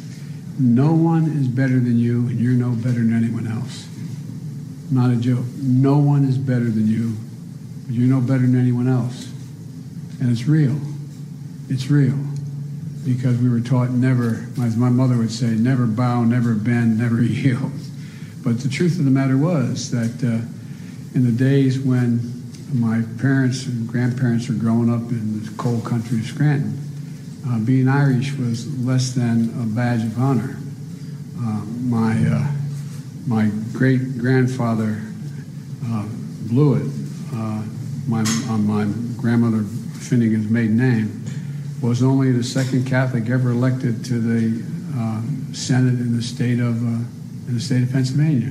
[0.59, 3.89] no one is better than you, and you're no better than anyone else.
[4.91, 5.47] Not a joke.
[5.57, 7.17] No one is better than you,
[7.87, 9.33] but you're no better than anyone else.
[10.21, 10.79] And it's real.
[11.69, 12.19] It's real.
[13.05, 17.23] Because we were taught never, as my mother would say, never bow, never bend, never
[17.23, 17.73] yield.
[18.43, 20.45] But the truth of the matter was that uh,
[21.15, 26.19] in the days when my parents and grandparents were growing up in the coal country
[26.19, 26.79] of Scranton,
[27.47, 30.57] uh, being Irish was less than a badge of honor.
[31.39, 32.47] Uh, my uh,
[33.27, 35.01] my great grandfather
[35.87, 36.07] uh,
[36.49, 36.91] Blewitt.
[37.33, 37.63] Uh,
[38.07, 38.85] my, on my
[39.17, 39.63] grandmother
[39.95, 41.25] Finnegan's maiden name
[41.81, 44.65] was only the second Catholic ever elected to the
[44.97, 46.83] uh, Senate in the state of
[47.53, 48.49] in the state of Pennsylvania,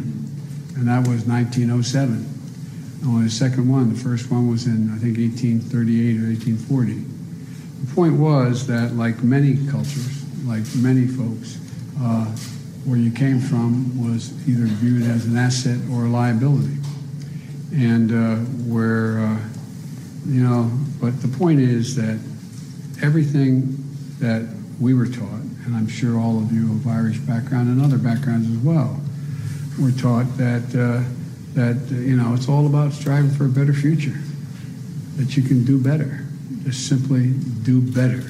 [0.78, 2.24] and that was 1907.
[3.04, 3.92] Only the second one.
[3.92, 6.94] The first one was in I think 1838 or 1840.
[7.82, 11.58] The point was that, like many cultures, like many folks,
[12.00, 12.26] uh,
[12.86, 16.78] where you came from was either viewed as an asset or a liability.
[17.74, 18.36] And uh,
[18.70, 19.40] where, uh,
[20.28, 20.70] you know,
[21.02, 22.20] but the point is that
[23.02, 23.84] everything
[24.20, 24.48] that
[24.80, 28.50] we were taught, and I'm sure all of you of Irish background and other backgrounds
[28.50, 29.00] as well,
[29.80, 31.04] were taught that, uh,
[31.54, 34.18] that you know, it's all about striving for a better future,
[35.18, 36.26] that you can do better,
[36.64, 37.32] just simply
[37.64, 38.24] do better.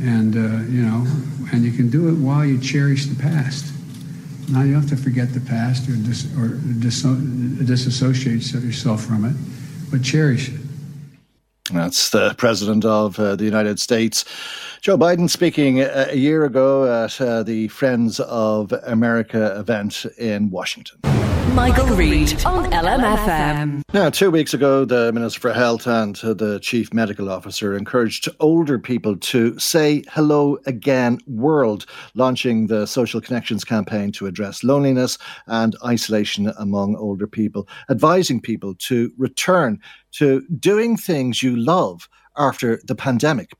[0.00, 1.06] And, uh, you know,
[1.52, 3.72] and you can do it while you cherish the past.
[4.48, 6.48] Now you have to forget the past or, dis, or
[6.80, 9.34] dis, disassociate yourself from it,
[9.90, 10.60] but cherish it.
[11.72, 14.24] That's the President of uh, the United States,
[14.84, 20.50] Joe Biden, speaking a, a year ago at uh, the Friends of America event in
[20.50, 20.98] Washington.
[21.54, 23.80] Michael, Reade on LMFM.
[23.94, 28.78] Now, two weeks ago, the Minister for Health and the Chief Medical Officer encouraged older
[28.78, 35.16] people to say hello again world, launching the Social Connections campaign to address loneliness
[35.46, 39.80] and isolation among older people, advising people to return
[40.12, 43.50] to doing things you love after the pandemic.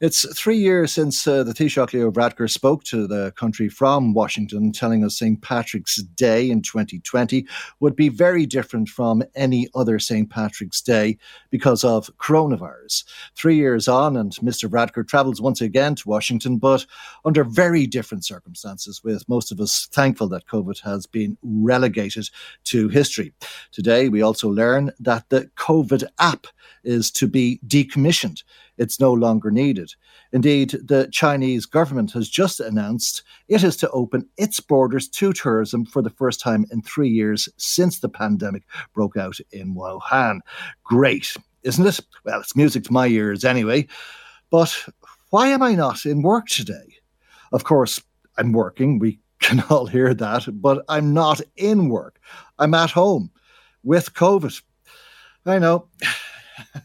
[0.00, 4.72] It's three years since uh, the Taoiseach Leo Varadkar spoke to the country from Washington,
[4.72, 5.40] telling us St.
[5.40, 7.46] Patrick's Day in 2020
[7.78, 10.28] would be very different from any other St.
[10.28, 11.16] Patrick's Day
[11.50, 13.04] because of coronavirus.
[13.36, 14.68] Three years on, and Mr.
[14.68, 16.84] Varadkar travels once again to Washington, but
[17.24, 22.28] under very different circumstances, with most of us thankful that COVID has been relegated
[22.64, 23.32] to history.
[23.70, 26.48] Today, we also learn that the COVID app
[26.82, 28.42] is to be decommissioned
[28.78, 29.92] it's no longer needed.
[30.32, 35.84] Indeed, the Chinese government has just announced it is to open its borders to tourism
[35.84, 40.40] for the first time in three years since the pandemic broke out in Wuhan.
[40.82, 42.00] Great, isn't it?
[42.24, 43.86] Well, it's music to my ears anyway.
[44.50, 44.86] But
[45.30, 46.94] why am I not in work today?
[47.52, 48.00] Of course,
[48.36, 48.98] I'm working.
[48.98, 52.18] We can all hear that, but I'm not in work.
[52.58, 53.30] I'm at home
[53.82, 54.60] with COVID.
[55.46, 55.88] I know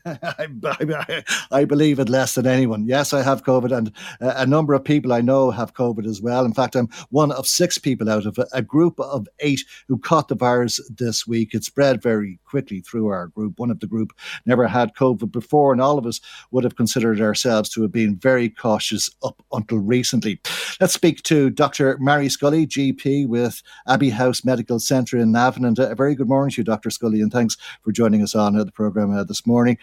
[0.05, 2.85] I, I, I, believe it less than anyone.
[2.85, 6.21] Yes, I have COVID, and a, a, number of people I know have COVID as
[6.21, 6.45] well.
[6.45, 9.97] In fact, I'm one of six people out of a, a, group of eight who
[9.97, 11.53] caught the virus this week.
[11.53, 13.59] It spread very quickly through our group.
[13.59, 14.13] One of the group
[14.45, 18.15] never had COVID before, and all of us would have considered ourselves to have been
[18.15, 20.39] very cautious up until recently.
[20.79, 21.97] Let's speak to Dr.
[21.99, 25.65] Mary Scully, GP with Abbey House Medical Centre in Navan.
[25.65, 26.89] And a very good morning to you, Dr.
[26.89, 29.77] Scully, and thanks for joining us on uh, the programme uh, this morning.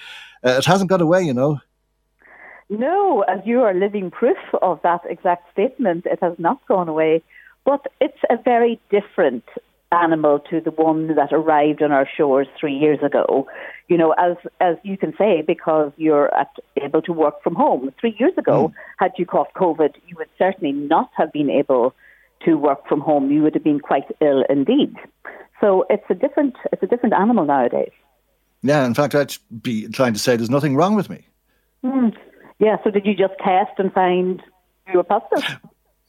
[0.45, 1.61] Uh, it hasn't got away, you know.
[2.69, 7.23] No, as you are living proof of that exact statement, it has not gone away.
[7.65, 9.45] But it's a very different
[9.93, 13.47] animal to the one that arrived on our shores three years ago.
[13.89, 16.51] You know, as as you can say, because you're at,
[16.83, 17.93] able to work from home.
[18.01, 18.75] Three years ago, mm.
[18.99, 21.95] had you caught COVID, you would certainly not have been able
[22.45, 23.31] to work from home.
[23.31, 24.95] You would have been quite ill indeed.
[25.61, 27.93] So it's a different it's a different animal nowadays.
[28.63, 31.27] Yeah, in fact, I'd be trying to say there's nothing wrong with me.
[31.85, 32.17] Mm.
[32.59, 34.43] Yeah, so did you just test and find
[34.91, 35.59] you were positive?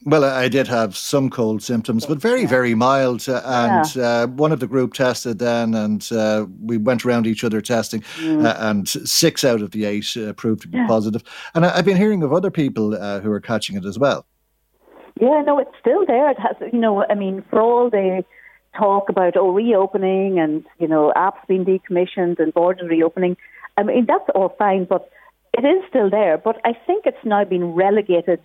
[0.05, 3.27] Well, I did have some cold symptoms, but very, very mild.
[3.27, 4.03] Uh, and yeah.
[4.03, 8.01] uh, one of the group tested then, and uh, we went around each other testing,
[8.17, 8.45] mm.
[8.45, 10.87] Uh, and six out of the eight uh, proved to be yeah.
[10.87, 11.23] positive.
[11.55, 14.25] And I, have been hearing of other people uh, who are catching it as well.
[15.19, 16.29] Yeah, no, it's still there.
[16.29, 18.23] It has, you know, I mean, for all the
[18.77, 23.37] talk about oh reopening and you know apps being decommissioned and borders reopening,
[23.77, 25.09] I mean that's all fine, but
[25.57, 26.37] it is still there.
[26.37, 28.39] But I think it's now been relegated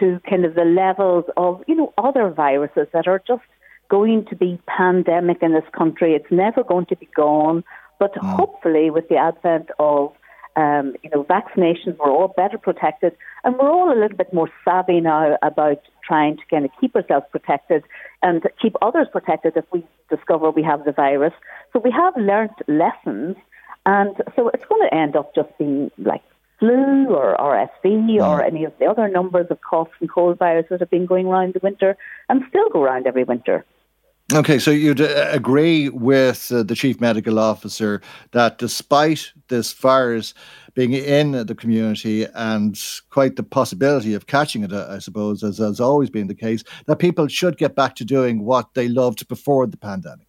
[0.00, 3.42] to kind of the levels of, you know, other viruses that are just
[3.88, 6.14] going to be pandemic in this country.
[6.14, 7.64] It's never going to be gone.
[7.98, 8.36] But mm.
[8.36, 10.12] hopefully, with the advent of
[10.56, 14.48] um, you know, vaccinations, we're all better protected, and we're all a little bit more
[14.64, 17.82] savvy now about trying to kind of keep ourselves protected
[18.22, 21.32] and keep others protected if we discover we have the virus.
[21.72, 23.36] So we have learnt lessons,
[23.86, 26.22] and so it's going to end up just being like
[26.58, 28.46] flu or RSV or mm.
[28.46, 31.54] any of the other numbers of cough and cold viruses that have been going around
[31.54, 31.96] the winter
[32.28, 33.64] and still go around every winter.
[34.34, 40.34] Okay, so you'd uh, agree with uh, the chief medical officer that despite this virus
[40.74, 42.76] being in the community and
[43.10, 46.96] quite the possibility of catching it, I suppose, as has always been the case, that
[46.96, 50.26] people should get back to doing what they loved before the pandemic.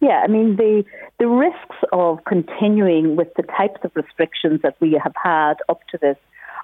[0.00, 0.82] Yeah, I mean the
[1.20, 5.98] the risks of continuing with the types of restrictions that we have had up to
[5.98, 6.16] this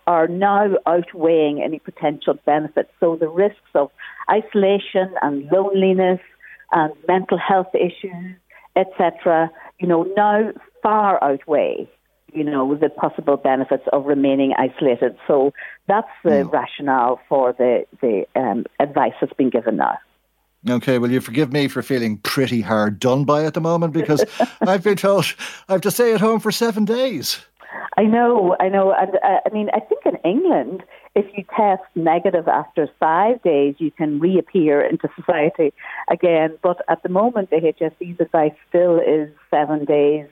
[0.08, 2.90] are now outweighing any potential benefits.
[2.98, 3.90] So the risks of
[4.30, 6.20] isolation and loneliness
[6.72, 8.36] and mental health issues,
[8.76, 10.52] etc., you know, now
[10.82, 11.88] far outweigh,
[12.32, 15.16] you know, the possible benefits of remaining isolated.
[15.26, 15.52] So
[15.86, 16.52] that's the mm.
[16.52, 19.98] rationale for the, the um, advice that's been given now.
[20.68, 24.24] Okay, well, you forgive me for feeling pretty hard done by at the moment because
[24.60, 25.32] I've been told
[25.68, 27.38] I have to stay at home for seven days.
[27.96, 28.92] I know, I know.
[28.92, 30.82] And uh, I mean, I think in England,
[31.14, 35.72] if you test negative after five days, you can reappear into society
[36.10, 36.58] again.
[36.62, 40.26] But at the moment, the HSE's advice still is seven days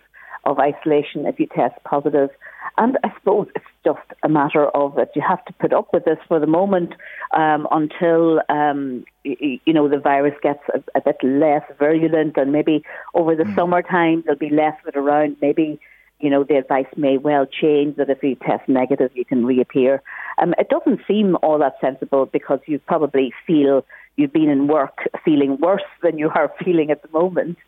[0.45, 2.31] of isolation if you test positive.
[2.77, 6.05] And I suppose it's just a matter of that you have to put up with
[6.05, 6.93] this for the moment
[7.37, 12.53] um, until um, you, you know the virus gets a, a, bit less virulent, and
[12.53, 12.83] maybe
[13.15, 13.55] over the mm.
[13.55, 15.37] summertime there'll be less of it around.
[15.41, 15.79] Maybe
[16.25, 20.03] you know, the advice may well change that if you test negative, you can reappear.
[20.39, 23.85] Um, it doesn't seem all that sensible because you probably feel
[24.17, 27.59] you've been in work feeling worse than you are feeling at the moment.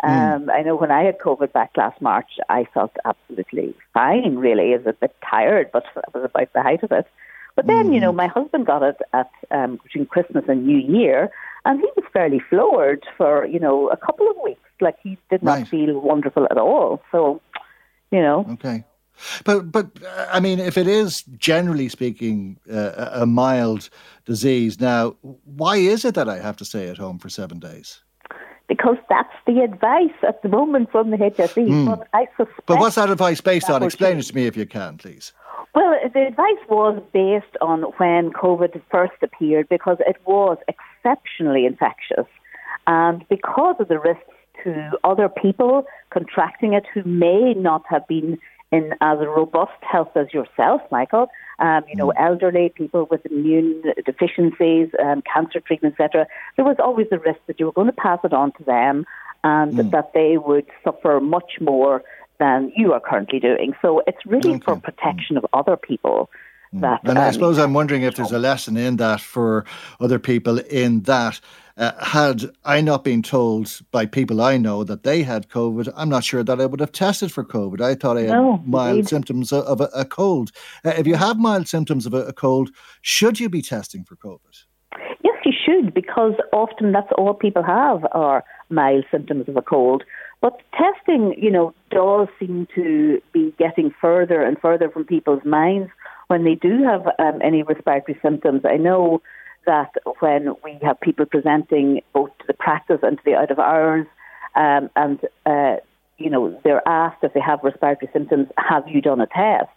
[0.00, 0.10] Hmm.
[0.10, 0.50] Um, mm.
[0.50, 4.72] I know when I had COVID back last March, I felt absolutely fine, really.
[4.72, 7.06] I was a bit tired, but I was about the height of it.
[7.54, 7.94] But then, mm.
[7.94, 8.18] you know, hmm.
[8.18, 11.30] my husband got it at um, between Christmas and New Year,
[11.66, 14.60] and he was fairly floored for, you know, a couple of weeks.
[14.80, 15.68] Like he did not right.
[15.68, 17.02] feel wonderful at all.
[17.10, 17.40] So
[18.10, 18.46] you know.
[18.52, 18.84] Okay.
[19.44, 19.86] But but
[20.30, 23.88] I mean, if it is generally speaking uh, a mild
[24.24, 28.02] disease, now why is it that I have to stay at home for seven days?
[28.68, 31.68] Because that's the advice at the moment from the HSE.
[31.68, 31.86] Mm.
[31.86, 32.66] But I suspect.
[32.66, 33.82] But what's that advice based on?
[33.82, 35.32] Explain it to me if you can, please.
[35.74, 42.26] Well, the advice was based on when COVID first appeared because it was exceptionally infectious,
[42.86, 48.38] and because of the risks to other people contracting it who may not have been
[48.72, 51.28] in as robust health as yourself, Michael.
[51.58, 52.20] Um, you know, mm.
[52.20, 56.26] elderly people with immune deficiencies, um, cancer treatment, etc.
[56.56, 59.06] There was always the risk that you were going to pass it on to them,
[59.44, 59.90] and mm.
[59.92, 62.02] that they would suffer much more
[62.38, 63.72] than you are currently doing.
[63.80, 64.64] So it's really okay.
[64.64, 65.44] for protection mm.
[65.44, 66.28] of other people.
[66.76, 66.80] Mm.
[66.80, 69.64] That, and I um, suppose I'm wondering if there's a lesson in that for
[70.00, 71.40] other people in that
[71.76, 76.08] uh, had I not been told by people I know that they had COVID, I'm
[76.08, 77.80] not sure that I would have tested for COVID.
[77.80, 79.08] I thought I had no, mild indeed.
[79.08, 80.52] symptoms of a, a cold.
[80.84, 82.70] Uh, if you have mild symptoms of a, a cold,
[83.02, 84.64] should you be testing for COVID?
[85.22, 90.02] Yes, you should, because often that's all people have are mild symptoms of a cold.
[90.40, 95.90] But testing, you know, does seem to be getting further and further from people's minds
[96.28, 98.62] when they do have um, any respiratory symptoms.
[98.64, 99.22] I know
[99.66, 103.58] that when we have people presenting both to the practice and to the out of
[103.58, 104.06] hours,
[104.54, 105.76] um, and uh,
[106.18, 109.70] you know they're asked if they have respiratory symptoms, have you done a test?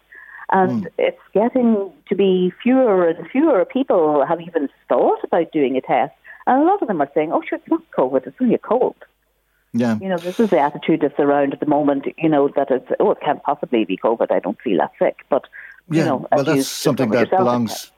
[0.52, 0.88] And mm.
[0.98, 6.14] it's getting to be fewer and fewer people have even thought about doing a test.
[6.48, 8.60] And a lot of them are saying, oh, sure, it's not COVID, it's only a
[8.60, 8.96] cold.
[9.74, 10.00] Yeah.
[10.02, 12.92] You know, this is the attitude that's around at the moment, you know, that it's,
[13.00, 15.18] oh, it can't possibly be COVID, I don't feel that sick.
[15.30, 15.46] But,
[15.92, 17.92] yeah, you know, well, that's something that belongs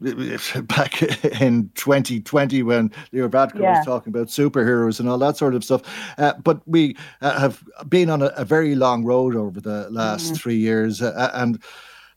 [0.00, 1.02] back
[1.40, 3.78] in 2020 when Leo Varadkar yeah.
[3.78, 5.82] was talking about superheroes and all that sort of stuff.
[6.18, 10.26] Uh, but we uh, have been on a, a, very long road over the last
[10.26, 10.34] mm-hmm.
[10.34, 11.60] three years, uh, and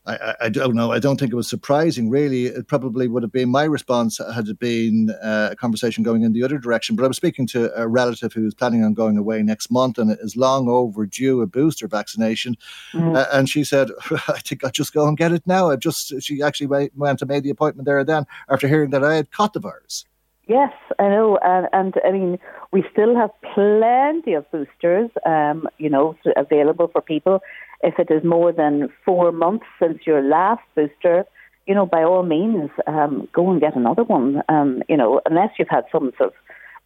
[0.04, 0.90] I, I, don't know.
[0.90, 2.46] I don't think it was surprising, really.
[2.46, 6.32] It probably would have been my response had it been uh, a conversation going in
[6.32, 6.96] the other direction.
[6.96, 10.10] But I was speaking to a relative who's planning on going away next month and
[10.20, 12.56] is long overdue a booster vaccination.
[12.92, 13.16] Mm.
[13.16, 15.70] Uh, and she said, I think I'll just go and get it now.
[15.70, 19.04] I just, she actually went and made the appointment there and then after hearing that
[19.04, 20.04] I had caught the virus.
[20.46, 22.38] Yes, I know, and, and I mean
[22.72, 27.40] we still have plenty of boosters, um, you know, available for people.
[27.82, 31.24] If it is more than four months since your last booster,
[31.66, 34.42] you know, by all means, um, go and get another one.
[34.48, 36.34] Um, you know, unless you've had some sort of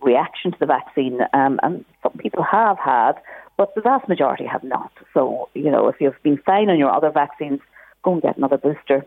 [0.00, 3.12] reaction to the vaccine, um, and some people have had,
[3.56, 4.92] but the vast majority have not.
[5.14, 7.60] So, you know, if you've been fine on your other vaccines,
[8.02, 9.06] go and get another booster.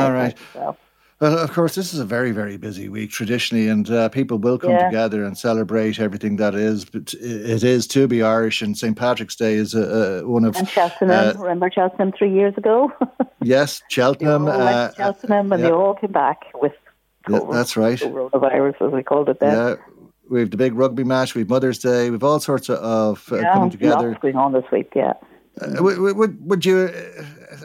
[0.00, 0.36] All right.
[0.54, 0.78] Well,
[1.20, 4.70] of course, this is a very, very busy week traditionally, and uh, people will come
[4.70, 4.86] yeah.
[4.86, 6.84] together and celebrate everything that is.
[6.84, 8.96] But it is to be Irish, and St.
[8.96, 10.56] Patrick's Day is uh, one of.
[10.56, 12.92] And Cheltenham, uh, remember Cheltenham three years ago?
[13.42, 14.44] yes, Cheltenham.
[14.44, 15.68] They uh, Cheltenham, and yeah.
[15.68, 16.72] they all came back with.
[17.28, 17.98] Yeah, that's right.
[17.98, 19.52] Coronavirus, as we called it then.
[19.52, 19.76] Yeah
[20.30, 23.40] we have the big rugby match, we have Mother's Day, we've all sorts of uh,
[23.52, 24.10] coming together.
[24.10, 25.14] Lots going on this week, yeah.
[25.60, 26.90] Uh, would, would, would you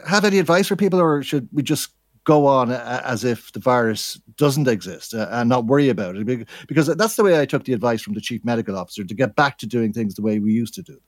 [0.08, 1.90] have any advice for people, or should we just
[2.24, 6.48] go on as if the virus doesn't exist uh, and not worry about it?
[6.66, 9.36] Because that's the way I took the advice from the chief medical officer to get
[9.36, 10.98] back to doing things the way we used to do.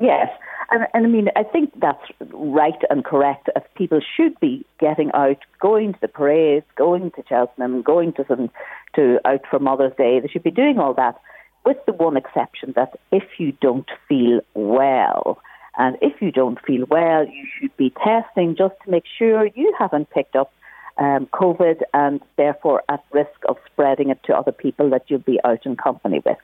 [0.00, 0.28] Yes,
[0.70, 3.48] and, and I mean, I think that's right and correct.
[3.56, 8.24] As people should be getting out, going to the parades, going to Cheltenham, going to
[8.28, 8.50] some
[8.94, 10.20] to out for Mother's Day.
[10.20, 11.16] They should be doing all that,
[11.64, 15.38] with the one exception that if you don't feel well,
[15.76, 19.74] and if you don't feel well, you should be testing just to make sure you
[19.78, 20.52] haven't picked up
[20.98, 25.38] um, COVID and therefore at risk of spreading it to other people that you'll be
[25.44, 26.38] out in company with.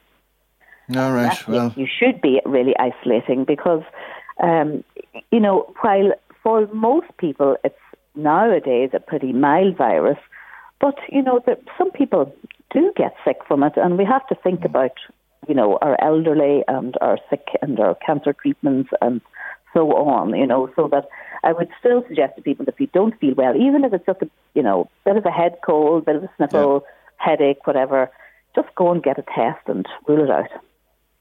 [0.96, 1.48] All right.
[1.48, 3.82] well, you should be really isolating because,
[4.42, 4.84] um,
[5.30, 6.12] you know, while
[6.42, 7.74] for most people it's
[8.14, 10.18] nowadays a pretty mild virus,
[10.80, 12.34] but you know, that some people
[12.70, 14.92] do get sick from it, and we have to think about,
[15.48, 19.20] you know, our elderly and our sick and our cancer treatments and
[19.74, 20.34] so on.
[20.34, 21.08] You know, so that
[21.44, 24.06] I would still suggest to people that if you don't feel well, even if it's
[24.06, 27.30] just a, you know, bit of a head cold, bit of a sniffle, yeah.
[27.30, 28.10] headache, whatever,
[28.54, 30.50] just go and get a test and rule it out.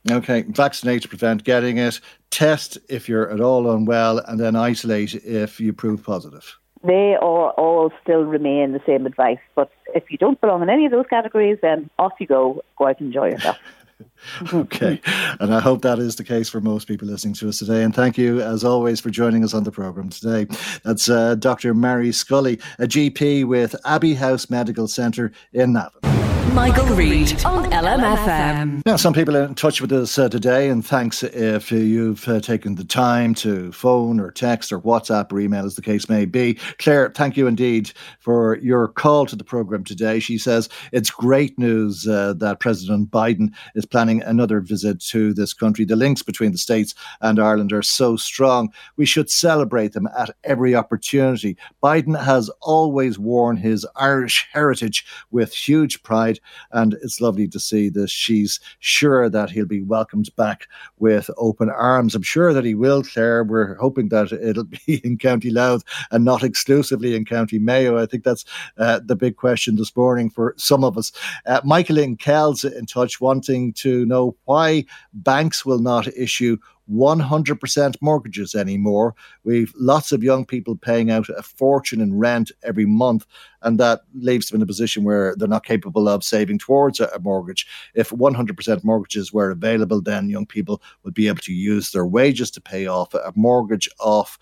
[0.10, 2.00] Okay, vaccinate to prevent getting it,
[2.32, 6.58] test if you're at all unwell, and then isolate if you prove positive.
[6.84, 10.88] They all, all still remain the same advice, but if you don't belong in any
[10.88, 13.58] of those categories, then off you go, go out and enjoy yourself.
[14.54, 15.02] okay.
[15.40, 17.84] And I hope that is the case for most people listening to us today.
[17.84, 20.48] And thank you, as always, for joining us on the programme today.
[20.84, 21.74] That's uh, Dr.
[21.74, 26.11] Mary Scully, a GP with Abbey House Medical Centre in Navan.
[26.54, 28.86] Michael, Reade on LMFM.
[28.86, 32.42] Now, some people are in touch with us uh, today, and thanks if you've uh,
[32.42, 36.26] taken the time to phone or text or WhatsApp or email, as the case may
[36.26, 36.56] be.
[36.78, 40.20] Claire, thank you indeed for your call to the programme today.
[40.20, 45.54] She says it's great news uh, that President Biden is planning another visit to this
[45.54, 45.86] country.
[45.86, 48.74] The links between the States and Ireland are so strong.
[48.98, 51.56] We should celebrate them at every opportunity.
[51.82, 56.41] Biden has always worn his Irish heritage with huge pride
[56.72, 60.68] and it's lovely to see that she's sure that he'll be welcomed back
[61.00, 62.16] with open arms.
[62.16, 63.44] I'm sure that he will, Claire.
[63.44, 67.98] We're hoping that it'll be in County Louth and not exclusively in County Mayo.
[67.98, 68.46] I think that's
[68.78, 71.12] uh, the big question this morning for some of us.
[71.46, 76.58] Uh, Michael in Kells in touch, wanting to know why banks will not issue
[76.90, 79.16] 100% mortgages anymore.
[79.44, 83.26] We've lots of young people paying out a fortune in rent every month,
[83.62, 87.10] and that leaves them in a position where they're not capable of saving towards a,
[87.22, 87.68] mortgage.
[87.94, 92.52] If 100% mortgages were available, then young people would be able to use their wages
[92.52, 94.38] to pay off a mortgage off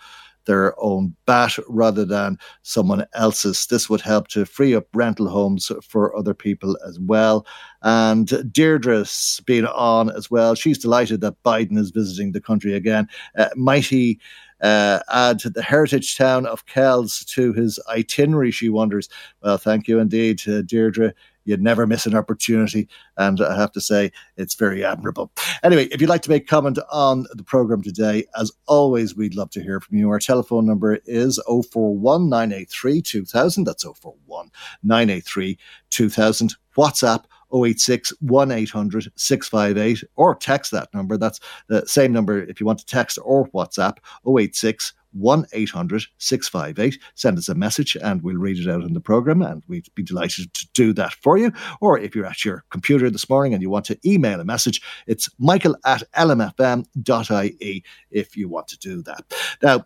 [0.50, 3.68] their own bat rather than someone else's.
[3.68, 7.46] This would help to free up rental homes for other people as well.
[7.84, 10.56] And Deirdre's been on as well.
[10.56, 13.08] She's delighted that Biden is visiting the country again.
[13.38, 14.20] Uh, might he?
[14.62, 19.08] Uh, add the heritage town of Kells to his itinerary, she wonders.
[19.42, 21.14] Well, thank you indeed, uh, Deirdre.
[21.50, 22.88] You'd never miss an opportunity.
[23.18, 25.32] And I have to say, it's very admirable.
[25.64, 29.50] Anyway, if you'd like to make comment on the programme today, as always, we'd love
[29.52, 30.10] to hear from you.
[30.10, 33.64] Our telephone number is 041 983 2000.
[33.64, 34.52] That's 041
[34.84, 35.58] 983
[35.90, 36.56] 2000.
[36.78, 41.18] WhatsApp 086 1800 658 or text that number.
[41.18, 43.98] That's the same number if you want to text or WhatsApp
[44.28, 47.00] 086 1 800 658.
[47.16, 50.04] Send us a message and we'll read it out in the programme and we'd be
[50.04, 51.52] delighted to do that for you.
[51.82, 54.82] Or if you're at your computer this morning and you want to email a message,
[55.08, 59.34] it's michael at lmfm.ie if you want to do that.
[59.62, 59.86] Now,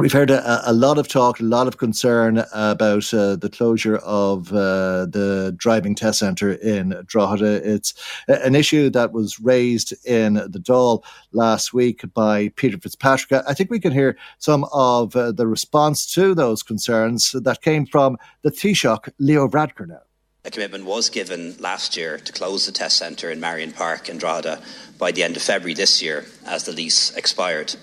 [0.00, 3.98] We've heard a, a, lot of talk, a lot of concern about uh, the closure
[3.98, 7.62] of uh, the driving test centre in Drogheda.
[7.62, 7.94] It's
[8.26, 13.44] an issue that was raised in the Dáil last week by Peter Fitzpatrick.
[13.46, 17.86] I think we can hear some of uh, the response to those concerns that came
[17.86, 20.02] from the Taoiseach, Leo Varadkar now.
[20.44, 24.18] A commitment was given last year to close the test centre in Marion Park in
[24.18, 24.60] Drogheda
[24.98, 27.76] by the end of February this year as the lease expired.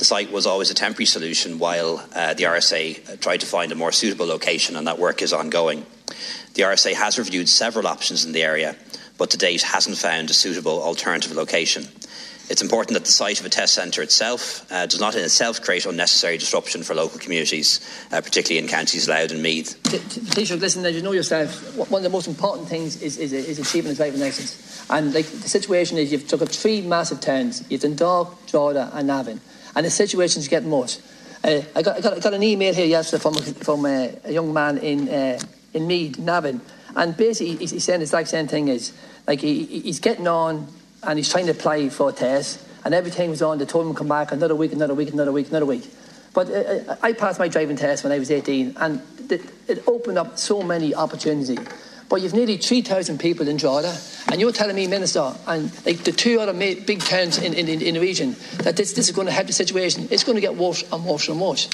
[0.00, 3.74] The site was always a temporary solution while uh, the RSA tried to find a
[3.74, 5.84] more suitable location, and that work is ongoing.
[6.54, 8.76] The RSA has reviewed several options in the area,
[9.18, 11.84] but to date hasn't found a suitable alternative location.
[12.48, 15.60] It's important that the site of a test centre itself uh, does not in itself
[15.60, 17.78] create unnecessary disruption for local communities,
[18.10, 19.78] uh, particularly in counties Louth and Meath.
[19.82, 23.58] Taoiseach, listen, as you know yourself, one of the most important things is, is, is
[23.58, 24.82] achieving a driving licence.
[24.88, 27.62] And like, the situation is you've took up three massive towns.
[27.68, 29.42] You've Dundalk, Drogheda and Navan
[29.74, 31.00] and the situation's getting worse.
[31.42, 34.32] Uh, I, got, I, got, I, got, an email here yesterday from, from uh, a
[34.32, 35.40] young man in, uh,
[35.72, 36.60] in Meath, Navan,
[36.94, 38.92] and basically he's saying the exact same thing is
[39.26, 40.66] like he, he's getting on
[41.02, 43.86] and he's trying to apply for a test, and every time he's on, they told
[43.86, 45.88] him to come back another week, another week, another week, another week.
[46.34, 49.00] But uh, uh I passed my driving test when I was 18, and
[49.30, 51.58] it opened up so many opportunities.
[52.10, 53.96] But you've nearly 3,000 people in Drogheda,
[54.32, 57.94] and you're telling me, Minister, and like the two other big towns in, in, in
[57.94, 58.34] the region,
[58.64, 60.08] that this, this is going to help the situation.
[60.10, 61.68] It's going to get worse and worse and worse.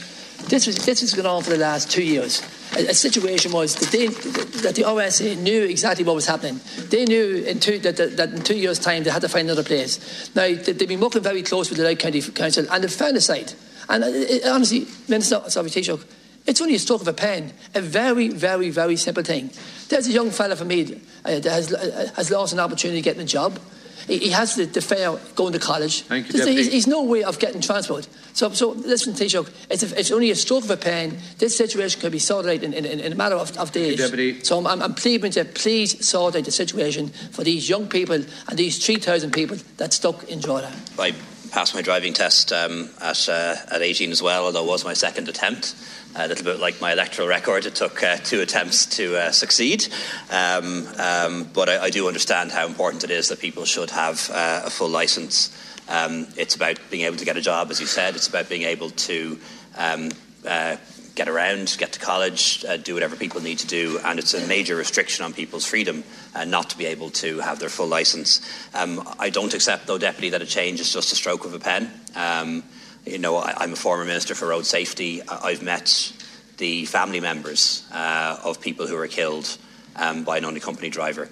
[0.49, 2.43] This was this has gone on for the last two years.
[2.77, 6.61] A, a situation was that, they, that the RSA knew exactly what was happening.
[6.91, 9.49] They knew in two, that, that, that, in two years' time they had to find
[9.49, 10.31] another place.
[10.37, 13.17] Now they, have been working very close with the Louth County Council, and they've found
[13.17, 13.57] a site.
[13.89, 16.05] And it, uh, it, uh, honestly, Minister, sorry, Taoiseach,
[16.47, 17.53] it's only a stroke of a pen.
[17.75, 19.51] A very, very, very simple thing.
[19.89, 23.05] There's a young fella for me uh, that has, uh, has lost an opportunity to
[23.05, 23.59] get a job.
[24.07, 26.03] He, has the, the fare going to college.
[26.03, 28.07] Thank you, There's, he's, no way of getting transport.
[28.35, 31.19] So, so listen, Taoiseach, it's, it's only a stroke of a pen.
[31.39, 33.99] This situation can be sorted out in, in, in a matter of, of days.
[33.99, 34.45] Deputy.
[34.45, 38.57] So I'm, I'm pleading to please sort out the situation for these young people and
[38.59, 40.73] these 3,000 people that stuck in Jordan.
[41.01, 41.13] I
[41.57, 44.93] passed my driving test um, at, uh, at 18 as well, although it was my
[44.93, 45.75] second attempt
[46.15, 47.65] a little bit like my electoral record.
[47.65, 49.89] It took uh, two attempts to uh, succeed.
[50.31, 54.31] Um, um, but I, I, do understand how important it is that people should have
[54.35, 55.49] uh, a full licence.
[55.89, 58.17] Um, it's about being able to get a job, as you said.
[58.17, 59.39] It's about being able to
[59.79, 60.11] um,
[60.47, 60.77] uh,
[61.17, 63.99] get around, get to college, uh, do whatever people need to do.
[64.05, 66.05] And it's a major restriction on people's freedom
[66.35, 68.41] uh, not to be able to have their full licence.
[68.75, 71.59] Um, I don't accept, though, Deputy, that a change is just a stroke of a
[71.59, 71.91] pen.
[72.15, 72.63] Um,
[73.07, 75.23] you know, I, am a former minister for road safety.
[75.27, 76.13] I've met
[76.59, 79.57] the family members uh, of people who were killed
[79.97, 81.31] um, by an unaccompanied driver.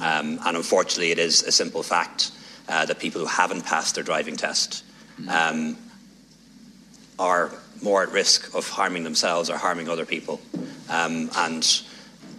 [0.00, 2.30] Um, and unfortunately, it is a simple fact
[2.68, 4.84] uh, that people who haven't passed their driving test
[5.28, 5.76] um,
[7.18, 7.50] are
[7.84, 10.40] more at risk of harming themselves or harming other people.
[10.88, 11.82] Um, and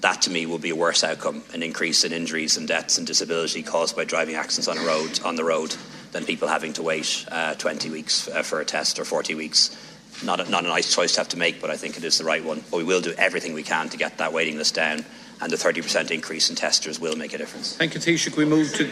[0.02, 3.08] that to me will be a worse outcome, an increase in injuries and deaths and
[3.08, 5.76] disability caused by driving accidents on road on the road
[6.12, 9.78] than people having to wait uh, 20 weeks uh, for a test or 40 weeks.
[10.24, 12.18] Not a, not a nice choice to have to make, but I think it is
[12.18, 12.64] the right one.
[12.72, 15.06] But we will do everything we can to get that waiting list down
[15.42, 17.76] and the 30% increase in testers will make a difference.
[17.76, 18.38] Thank you, Taoiseach.
[18.38, 18.90] We move to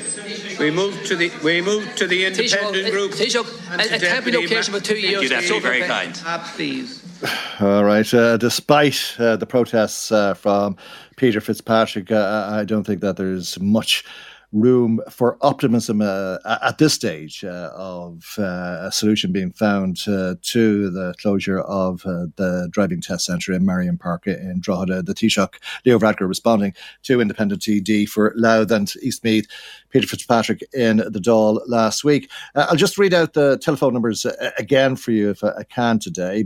[0.60, 3.12] we move to the we move to the independent Taoiseach, group.
[3.12, 5.30] Taoiseach, it can't be occasion for two years.
[5.30, 6.20] Thank you, very kind.
[6.26, 7.04] Ah, please.
[7.60, 8.12] All right.
[8.14, 10.76] Uh, despite uh, the protests uh, from
[11.16, 14.04] Peter Fitzpatrick, uh, I don't think that there's much
[14.54, 20.36] room for optimism uh, at this stage uh, of uh, a solution being found uh,
[20.42, 25.02] to the closure of uh, the driving test centre in Marion Park in Drogheda.
[25.02, 26.74] The Taoiseach, Leo Varadkar, responding
[27.04, 29.48] to independent TD for Louth and Eastmeath,
[29.90, 32.30] Peter Fitzpatrick in the Dáil last week.
[32.56, 34.26] Uh, I'll just read out the telephone numbers
[34.58, 36.46] again for you if I can today.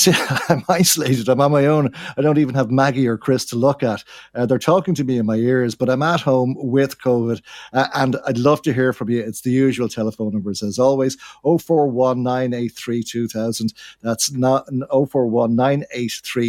[0.00, 0.12] See,
[0.48, 1.28] I'm isolated.
[1.28, 1.92] I'm on my own.
[2.16, 4.02] I don't even have Maggie or Chris to look at.
[4.34, 7.42] Uh, they're talking to me in my ears, but I'm at home with COVID.
[7.74, 9.20] Uh, and I'd love to hear from you.
[9.20, 12.24] It's the usual telephone numbers as always 041
[13.04, 13.74] 2000.
[14.00, 15.84] That's not 041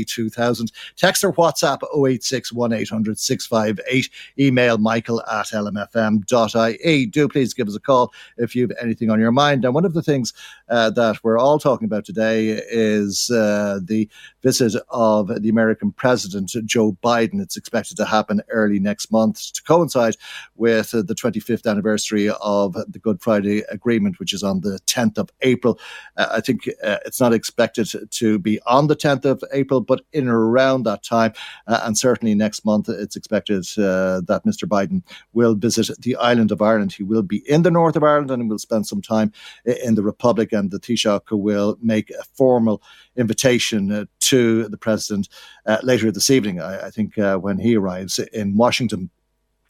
[0.08, 0.72] 2000.
[0.96, 4.10] Text or WhatsApp 086 1800 658.
[4.40, 7.06] Email michael at lmfm.ie.
[7.08, 9.66] Do please give us a call if you have anything on your mind.
[9.66, 10.34] And one of the things
[10.72, 14.10] that we're all talking about today is uh, the
[14.42, 17.42] visit of the American President Joe Biden.
[17.42, 20.16] It's expected to happen early next month to coincide
[20.56, 25.30] with the 25th anniversary of the Good Friday Agreement, which is on the 10th of
[25.42, 25.80] April.
[26.18, 30.02] Uh, I think uh, it's not expected to be on the 10th of April, but
[30.12, 31.34] in around that time.
[31.68, 34.68] Uh, and certainly next month, it's expected uh, that Mr.
[34.68, 36.94] Biden will visit the island of Ireland.
[36.94, 39.32] He will be in the north of Ireland and will spend some time
[39.66, 42.82] in the Republic, and the Taoiseach will make a formal
[43.22, 45.30] invitation uh, to the president
[45.66, 49.10] uh, later this evening, I, I think, uh, when he arrives in Washington.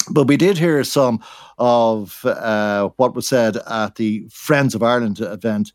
[0.09, 1.23] But we did hear some
[1.59, 5.71] of uh, what was said at the Friends of Ireland event.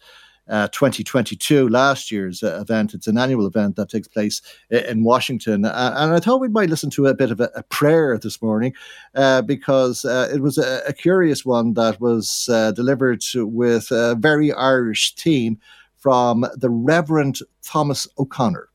[0.49, 2.95] Uh, 2022, last year's event.
[2.95, 5.65] It's an annual event that takes place in Washington.
[5.65, 8.73] And I thought we might listen to a bit of a, a prayer this morning
[9.17, 12.45] uh, because it was a, a, curious one that was
[12.77, 15.59] delivered with a very Irish theme
[16.07, 18.69] from the Reverend Thomas O'Connor.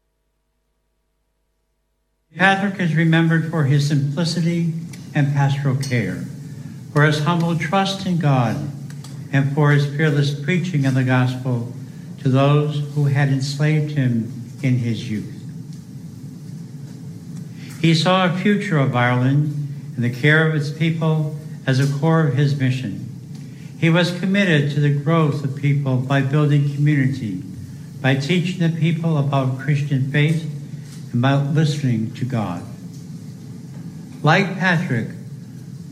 [2.36, 4.73] Patrick is remembered for his simplicity
[5.15, 6.25] and pastoral care,
[6.91, 8.57] for his humble trust in God,
[9.32, 11.71] and for his fearless preaching of the gospel
[12.19, 15.34] to those who had enslaved him in his youth.
[17.79, 19.55] He saw a future of Ireland
[19.95, 23.11] and the care of its people as a core of his mission.
[23.82, 27.41] He was committed to the growth of people by building community,
[27.99, 30.43] by teaching the people about Christian faith,
[31.11, 32.63] and by listening to God.
[34.21, 35.07] Like Patrick,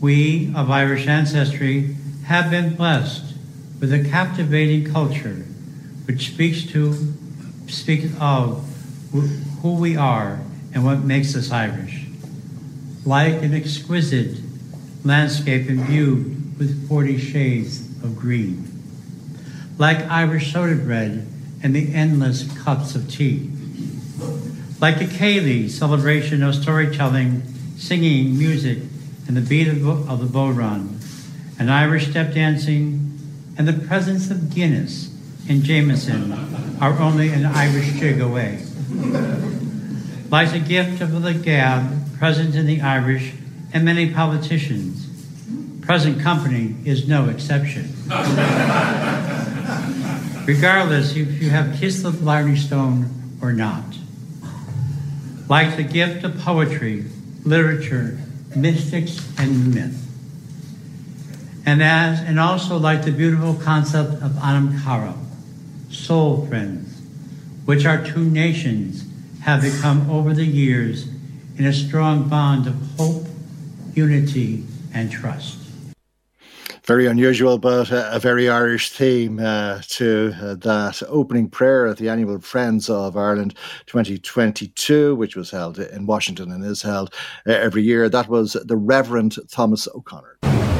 [0.00, 3.34] we of Irish ancestry have been blessed
[3.80, 5.44] with a captivating culture
[6.04, 7.12] which speaks to
[7.66, 8.64] speaks of
[9.62, 10.38] who we are
[10.72, 12.06] and what makes us Irish.
[13.04, 14.38] Like an exquisite
[15.02, 18.68] landscape imbued with 40 shades of green.
[19.78, 21.26] Like Irish soda bread
[21.62, 23.50] and the endless cups of tea.
[24.78, 27.42] Like a Céilí celebration of storytelling,
[27.78, 28.78] singing, music,
[29.26, 31.00] and the beat of, the bodhrán,
[31.58, 33.18] and Irish step dancing,
[33.56, 35.14] and the presence of Guinness
[35.48, 36.32] and Jameson
[36.78, 38.62] are only an Irish jig away.
[40.28, 43.32] Like the gift of the gab present in the Irish
[43.72, 45.09] and many politicians,
[45.90, 47.92] present company is no exception.
[50.46, 53.10] Regardless if you have kissed the Blarney Stone
[53.42, 53.82] or not.
[55.48, 57.06] Like the gift of poetry,
[57.42, 58.20] literature,
[58.54, 60.00] mystics, and myth.
[61.66, 65.16] And as and also like the beautiful concept of Anam Cara,
[65.90, 67.02] soul friends,
[67.64, 69.04] which our two nations
[69.40, 71.08] have become over the years
[71.58, 73.26] in a strong bond of hope,
[73.96, 74.62] unity,
[74.94, 75.59] and trust
[76.90, 81.98] very unusual, but a, a very Irish theme uh, to uh, that opening prayer at
[81.98, 83.54] the annual Friends of Ireland
[83.86, 87.14] 2022, which was held in Washington and is held
[87.46, 88.08] uh, every year.
[88.08, 90.38] That was the Reverend Thomas O'Connor.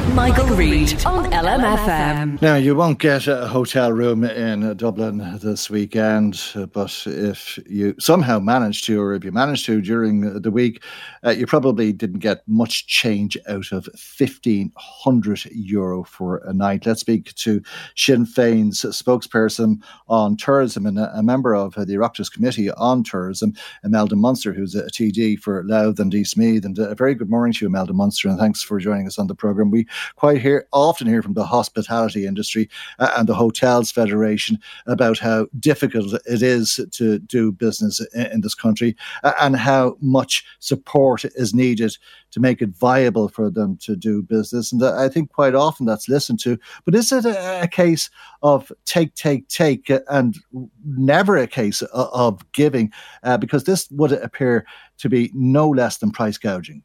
[0.09, 2.41] Michael, Reade on LMFM.
[2.41, 7.57] Now, you won't get a hotel room in uh, Dublin this weekend, uh, but if
[7.69, 10.83] you somehow manage to, or if you manage to during the week,
[11.25, 13.87] uh, you probably didn't get much change out of
[14.17, 16.85] 1,500 euro for a night.
[16.85, 17.61] Let's speak to
[17.95, 24.15] Sinn Féin's spokesperson on tourism and a, member of the Oireachtas Committee on Tourism, Imelda
[24.15, 26.65] Munster, who's a TD for Louth and East Meath.
[26.65, 29.17] And uh, a very good morning to you, Imelda Munster, and thanks for joining us
[29.17, 29.71] on the programme.
[29.71, 32.69] We quite hear often hear from the hospitality industry
[32.99, 38.41] uh, and the Hotels Federation about how difficult it is to do business in, in
[38.41, 41.97] this country uh, and how much support is needed
[42.31, 44.71] to make it viable for them to do business.
[44.71, 46.57] And uh, I think quite often that's listened to.
[46.85, 48.09] But is it a, a case
[48.41, 50.37] of take, take, take, uh, and
[50.85, 52.91] never a case of, of giving?
[53.23, 54.65] Uh, because this would appear
[54.99, 56.83] to be no less than price gouging.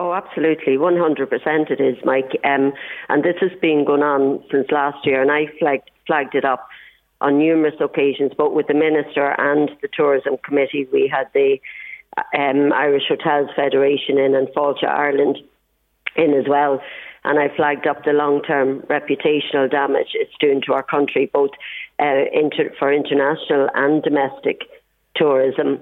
[0.00, 2.30] Oh, absolutely, 100% it is, Mike.
[2.44, 2.72] Um,
[3.08, 6.68] and this has been going on since last year, and I flagged, flagged it up
[7.20, 10.86] on numerous occasions, both with the Minister and the Tourism Committee.
[10.92, 11.58] We had the
[12.32, 15.38] um, Irish Hotels Federation in and Fáilte Ireland
[16.14, 16.80] in as well.
[17.24, 21.50] And I flagged up the long term reputational damage it's doing to our country, both
[21.98, 24.60] uh, inter- for international and domestic
[25.16, 25.80] tourism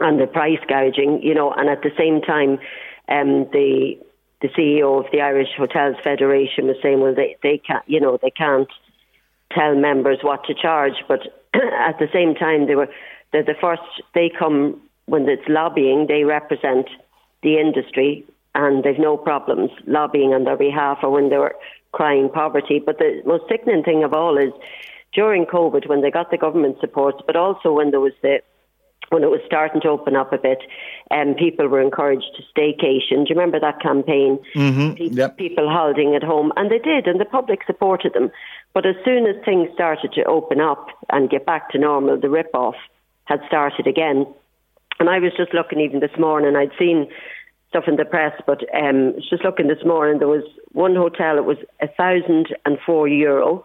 [0.00, 2.58] and the price gouging, you know, and at the same time,
[3.08, 3.98] um, the
[4.40, 8.18] the CEO of the Irish Hotels Federation was saying, well, they they can't, you know,
[8.20, 8.68] they can't
[9.52, 11.20] tell members what to charge, but
[11.54, 12.88] at the same time, they were
[13.32, 13.82] they're the first.
[14.14, 16.88] They come when it's lobbying, they represent
[17.42, 21.54] the industry, and they've no problems lobbying on their behalf, or when they're
[21.92, 22.78] crying poverty.
[22.84, 24.52] But the most sickening thing of all is
[25.14, 28.40] during COVID when they got the government supports, but also when there was the
[29.10, 30.58] when it was starting to open up a bit,
[31.10, 33.24] and um, people were encouraged to staycation.
[33.24, 34.38] Do you remember that campaign?
[34.54, 35.14] Mm-hmm.
[35.14, 35.38] Yep.
[35.38, 38.30] People holding at home, and they did, and the public supported them.
[38.74, 42.28] But as soon as things started to open up and get back to normal, the
[42.28, 42.76] rip-off
[43.24, 44.26] had started again.
[45.00, 46.56] And I was just looking even this morning.
[46.56, 47.08] I'd seen
[47.68, 51.38] stuff in the press, but um, just looking this morning, there was one hotel.
[51.38, 53.64] It was a thousand and four euro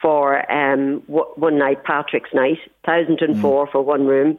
[0.00, 3.72] for um, one night, Patrick's night, thousand and four mm.
[3.72, 4.38] for one room.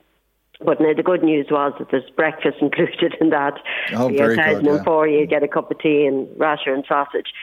[0.64, 3.60] But now the good news was that there's breakfast included in that.
[3.94, 4.66] Oh, very good.
[4.66, 5.06] Yeah.
[5.06, 7.34] You get a cup of tea and rasher and sausage.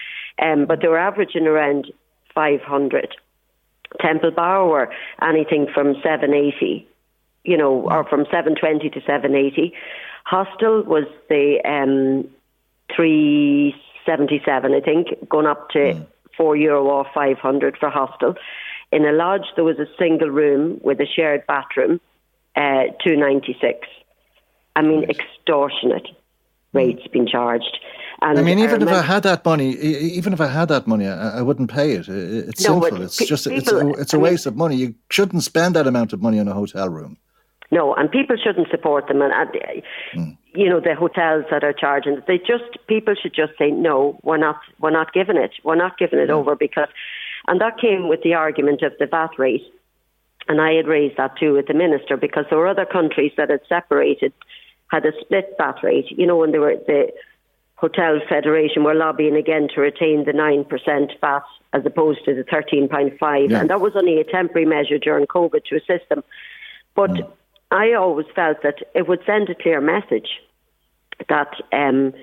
[0.41, 1.93] Um, but they were averaging around
[2.35, 3.16] 500.
[4.01, 4.93] Temple Bar were
[5.23, 6.87] anything from 780,
[7.45, 9.73] you know, or from 720 to 780.
[10.25, 12.29] Hostel was the um,
[12.95, 16.07] 377, I think, going up to mm.
[16.37, 18.35] 4 euro or 500 for hostel.
[18.93, 22.01] In a lodge, there was a single room with a shared bathroom
[22.59, 23.86] uh, 296.
[24.76, 26.09] I mean, extortionate
[26.72, 27.78] rates being charged.
[28.20, 31.06] And I mean, even if I had that money, even if I had that money,
[31.06, 32.09] I, I wouldn't pay it.
[32.09, 33.02] It's no, sinful.
[33.02, 34.76] It's just people, it's a, it's a waste mean, of money.
[34.76, 37.16] You shouldn't spend that amount of money on a hotel room.
[37.70, 39.22] No, and people shouldn't support them.
[39.22, 39.82] And, and
[40.14, 40.38] mm.
[40.52, 44.18] you know, the hotels that are charging, they just people should just say no.
[44.24, 44.59] We're not.
[44.80, 45.52] We're not giving it.
[45.62, 46.34] We're not giving it mm.
[46.34, 46.88] over because,
[47.46, 49.62] and that came with the argument of the VAT rate
[50.49, 53.51] and I had raised that too with the minister because there were other countries that
[53.51, 54.32] had separated,
[54.90, 56.07] had a split VAT rate.
[56.11, 57.12] You know, when they were the
[57.76, 61.42] Hotel Federation were lobbying again to retain the 9% VAT
[61.72, 63.51] as opposed to the 13.5.
[63.51, 63.61] Yeah.
[63.61, 66.24] And that was only a temporary measure during COVID to assist them.
[66.96, 67.30] But mm.
[67.70, 70.28] I always felt that it would send a clear message
[71.28, 72.14] that um,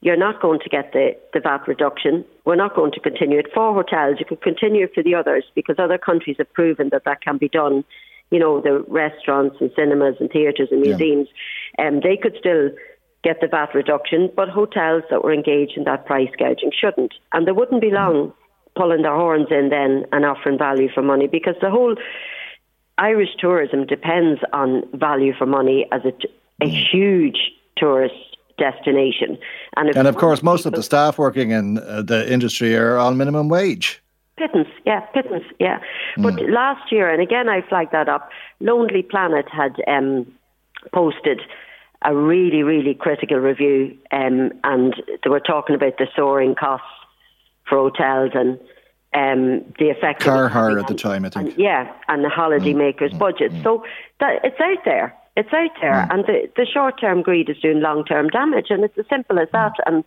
[0.00, 2.24] you're not going to get the, the VAT reduction.
[2.44, 4.16] We're not going to continue it for hotels.
[4.20, 7.36] You could continue it for the others because other countries have proven that that can
[7.38, 7.84] be done.
[8.30, 11.28] You know, the restaurants and cinemas and theatres and museums,
[11.78, 11.88] yeah.
[11.88, 12.70] um, they could still
[13.24, 17.14] get the VAT reduction, but hotels that were engaged in that price gouging shouldn't.
[17.32, 18.32] And they wouldn't be long
[18.76, 21.96] pulling their horns in then and offering value for money because the whole
[22.96, 26.12] Irish tourism depends on value for money as a,
[26.64, 26.90] a mm.
[26.92, 27.38] huge
[27.76, 28.14] tourist
[28.58, 29.38] destination.
[29.76, 33.16] And, and of course, most of the staff working in uh, the industry are on
[33.16, 34.02] minimum wage.
[34.36, 35.80] Pittance, yeah, pittance, yeah.
[36.16, 36.52] But mm.
[36.52, 38.30] last year, and again I flagged that up,
[38.60, 40.26] Lonely Planet had um,
[40.92, 41.40] posted
[42.02, 44.94] a really, really critical review, um, and
[45.24, 46.86] they were talking about the soaring costs
[47.68, 48.60] for hotels and
[49.14, 50.20] um, the effect.
[50.20, 51.50] Car hire at the time, I think.
[51.50, 53.18] And, yeah, and the holidaymakers' mm.
[53.18, 53.50] budget.
[53.50, 53.62] Mm.
[53.64, 53.84] So
[54.20, 55.17] that, it's out there.
[55.38, 56.10] It's out there, mm.
[56.12, 59.38] and the, the short term greed is doing long term damage, and it's as simple
[59.38, 59.74] as that.
[59.86, 60.02] And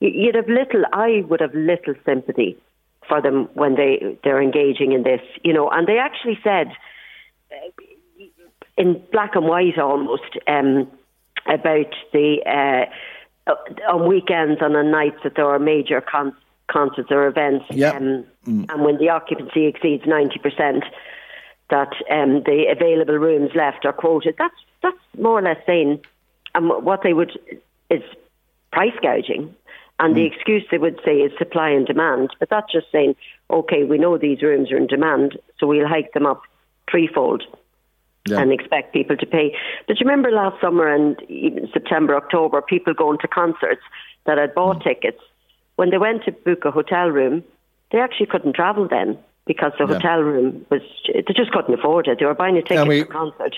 [0.00, 2.58] you'd have little, I would have little sympathy
[3.08, 5.70] for them when they they're engaging in this, you know.
[5.70, 6.72] And they actually said,
[8.76, 10.90] in black and white almost, um,
[11.46, 12.42] about the
[13.48, 13.52] uh,
[13.90, 16.36] on weekends and on nights that there are major con-
[16.70, 17.94] concerts or events, yep.
[17.94, 18.66] um, mm.
[18.68, 20.84] and when the occupancy exceeds ninety percent
[21.70, 24.36] that um, the available rooms left are quoted.
[24.38, 26.00] That's that's more or less saying
[26.54, 27.32] um, what they would
[27.90, 28.02] is
[28.72, 29.54] price gouging,
[29.98, 30.16] and mm.
[30.16, 32.30] the excuse they would say is supply and demand.
[32.38, 33.16] But that's just saying,
[33.50, 36.42] okay, we know these rooms are in demand, so we'll hike them up
[36.90, 37.44] threefold.
[38.28, 38.40] Yeah.
[38.40, 39.54] And expect people to pay.
[39.86, 43.82] But you remember last summer and even September, October, people going to concerts
[44.24, 44.82] that had bought mm.
[44.82, 45.20] tickets.
[45.76, 47.44] When they went to book a hotel room,
[47.92, 49.16] they actually couldn't travel then
[49.46, 49.94] because the yeah.
[49.94, 50.82] hotel room was
[51.12, 52.18] they just couldn't afford it.
[52.18, 53.56] They were buying a ticket we, for a concert.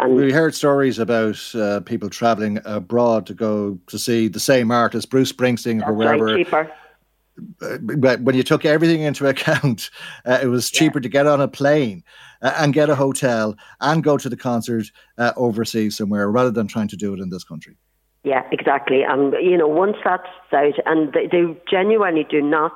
[0.00, 4.70] And we heard stories about uh, people travelling abroad to go to see the same
[4.70, 6.26] artist, Bruce Springsteen, or wherever.
[6.26, 6.72] Right, cheaper.
[7.62, 9.90] Uh, but when you took everything into account,
[10.24, 11.02] uh, it was cheaper yeah.
[11.02, 12.04] to get on a plane
[12.42, 16.68] uh, and get a hotel and go to the concert uh, overseas somewhere rather than
[16.68, 17.76] trying to do it in this country.
[18.24, 19.02] Yeah, exactly.
[19.02, 22.72] And um, you know, once that's out, and they, they genuinely do not.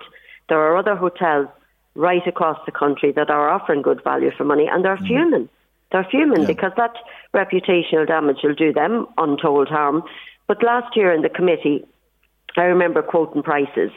[0.49, 1.49] There are other hotels
[1.95, 5.07] right across the country that are offering good value for money, and they're mm-hmm.
[5.07, 5.49] fuming.
[5.91, 6.47] They're fuming yeah.
[6.47, 6.95] because that
[7.35, 10.03] reputational damage will do them untold harm.
[10.47, 11.85] But last year in the committee,
[12.57, 13.91] I remember quoting prices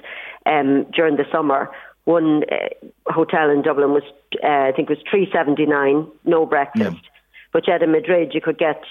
[0.45, 1.69] um, during the summer.
[2.03, 4.03] One uh, hotel in Dublin was,
[4.43, 6.97] uh, I think, it was three seventy nine, no breakfast.
[7.03, 7.09] Yeah.
[7.51, 8.81] But yet in Madrid, you could get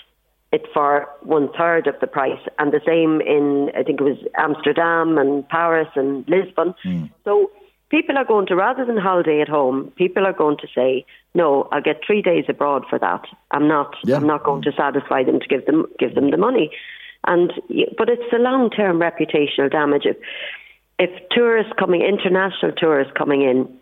[0.52, 4.18] it for one third of the price, and the same in I think it was
[4.36, 6.74] Amsterdam and Paris and Lisbon.
[6.84, 7.10] Mm.
[7.24, 7.50] So
[7.90, 11.04] people are going to, rather than holiday at home, people are going to say,
[11.34, 13.24] no, I'll get three days abroad for that.
[13.50, 14.16] I'm not, yeah.
[14.16, 16.70] I'm not going to satisfy them to give them, give them the money.
[17.26, 17.52] And,
[17.96, 20.04] but it's the long term reputational damage.
[20.04, 20.16] If,
[20.98, 23.78] if tourists coming, international tourists coming in,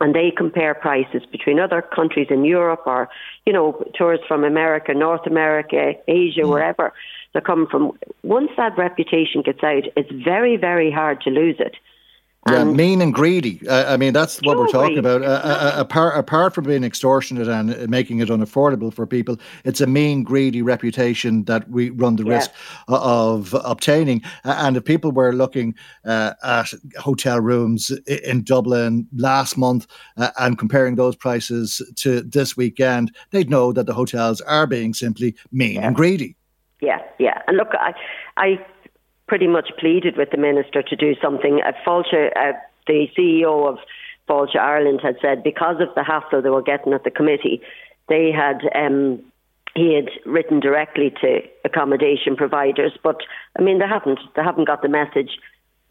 [0.00, 3.08] and they compare prices between other countries in Europe or,
[3.46, 6.50] you know, tourists from America, North America, Asia, mm.
[6.50, 6.92] wherever
[7.32, 7.92] they're coming from.
[8.22, 11.76] Once that reputation gets out, it's very, very hard to lose it.
[12.48, 13.66] Yeah, mean and greedy.
[13.66, 15.22] Uh, I mean, that's what we're talking about.
[15.22, 19.86] Uh, uh, apart, apart from being extortionate and making it unaffordable for people, it's a
[19.86, 22.34] mean, greedy reputation that we run the yeah.
[22.34, 22.50] risk
[22.88, 24.22] of obtaining.
[24.44, 25.74] And if people were looking
[26.04, 29.86] uh, at hotel rooms in Dublin last month
[30.18, 34.92] uh, and comparing those prices to this weekend, they'd know that the hotels are being
[34.92, 35.86] simply mean yeah.
[35.86, 36.36] and greedy.
[36.80, 37.40] Yeah, yeah.
[37.46, 37.94] And look, I,
[38.36, 38.58] I
[39.26, 41.60] pretty much pleaded with the minister to do something.
[41.64, 42.52] Uh, Fáilte, uh,
[42.86, 43.78] the CEO of
[44.28, 47.60] Fáilte Ireland had said because of the hassle they were getting at the committee,
[48.08, 49.22] they had um,
[49.74, 53.20] he had written directly to accommodation providers, but
[53.58, 55.38] I mean they haven't they haven't got the message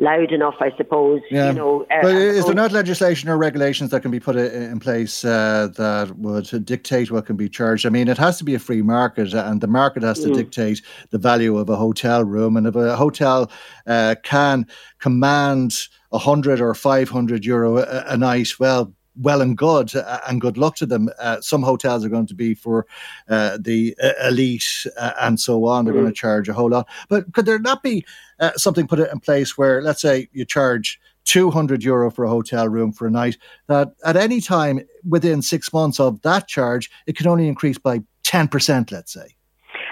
[0.04, 1.22] loud enough, I suppose.
[1.32, 1.48] Yeah.
[1.48, 4.80] You know, uh, but is there not legislation or regulations that can be put in
[4.80, 7.86] place uh, that would dictate what can be charged?
[7.86, 10.36] I mean, it has to be a free market, and the market has to mm.
[10.36, 12.58] dictate the value of a hotel room.
[12.58, 13.50] And if a hotel
[13.88, 14.68] uh, can
[15.00, 15.74] command
[16.12, 20.42] a hundred or five hundred euro a, a night, well, well and good, uh, and
[20.42, 21.10] good luck to them.
[21.20, 22.86] Uh, some hotels are going to be for
[23.30, 25.86] uh, the uh, elite uh, and so on.
[25.86, 26.02] They're mm.
[26.02, 26.88] going to charge a whole lot.
[27.10, 28.06] But could there not be
[28.40, 32.68] uh, something put in place where, let's say, you charge 200 euro for a hotel
[32.68, 33.38] room for a night,
[33.68, 38.02] that at any time within six months of that charge, it can only increase by
[38.24, 39.36] 10%, let's say?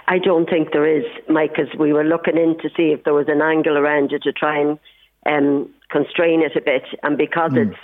[0.08, 3.14] I don't think there is, Mike, because we were looking in to see if there
[3.14, 4.80] was an angle around it to try and
[5.26, 6.84] um, constrain it a bit.
[7.04, 7.70] And because mm.
[7.70, 7.80] it's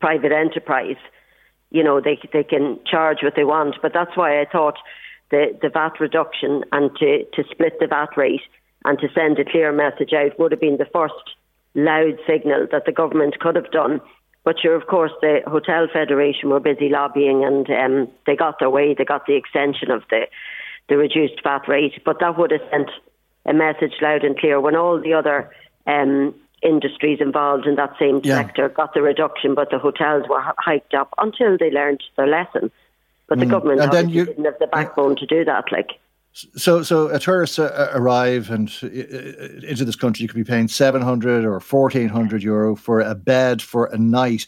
[0.00, 0.96] private enterprise,
[1.70, 3.76] you know, they they can charge what they want.
[3.82, 4.76] But that's why I thought
[5.30, 8.42] the, the VAT reduction and to, to split the VAT rate
[8.84, 11.14] and to send a clear message out would have been the first
[11.74, 14.00] loud signal that the government could have done.
[14.42, 18.70] But sure, of course, the Hotel Federation were busy lobbying and um, they got their
[18.70, 18.94] way.
[18.94, 20.26] They got the extension of the,
[20.88, 22.02] the reduced VAT rate.
[22.04, 22.90] But that would have sent
[23.44, 25.50] a message loud and clear when all the other
[25.86, 28.36] um, industries involved in that same yeah.
[28.36, 32.70] sector got the reduction, but the hotels were hiked up until they learned their lesson.
[33.28, 33.50] But the mm.
[33.50, 35.70] government and then you, didn't have the backbone to do that.
[35.70, 35.90] Like,
[36.32, 40.68] so, so a tourist uh, arrive and uh, into this country, you could be paying
[40.68, 44.46] seven hundred or fourteen hundred euro for a bed for a night.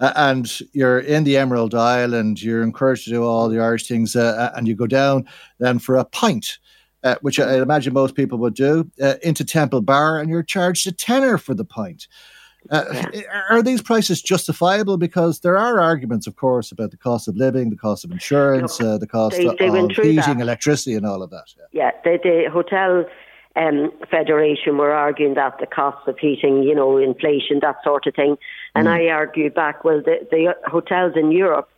[0.00, 3.86] Uh, and you're in the Emerald Isle, and you're encouraged to do all the Irish
[3.86, 6.58] things, uh, and you go down then for a pint,
[7.04, 10.86] uh, which I imagine most people would do, uh, into Temple Bar, and you're charged
[10.86, 12.08] a tenner for the pint.
[12.70, 13.04] Uh.
[13.50, 14.96] Are these prices justifiable?
[14.96, 18.80] Because there are arguments, of course, about the cost of living, the cost of insurance,
[18.80, 20.40] uh, the cost they, they of heating, that.
[20.40, 21.46] electricity, and all of that.
[21.72, 23.04] Yeah, yeah the, the hotel
[23.56, 28.14] um, federation were arguing that the cost of heating, you know, inflation, that sort of
[28.14, 28.36] thing.
[28.74, 28.92] And mm.
[28.92, 31.68] I argued back, well, the, the hotels in Europe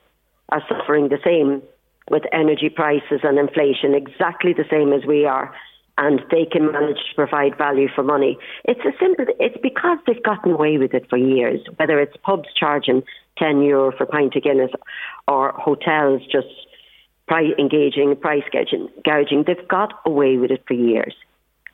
[0.50, 1.62] are suffering the same
[2.11, 5.55] with energy prices and inflation exactly the same as we are
[5.96, 8.36] and they can manage to provide value for money.
[8.64, 12.48] It's a simple it's because they've gotten away with it for years, whether it's pubs
[12.57, 13.02] charging
[13.38, 14.70] ten euro for a pint of Guinness
[15.28, 16.48] or hotels just
[17.26, 19.44] price engaging price gouging, gouging.
[19.46, 21.14] They've got away with it for years.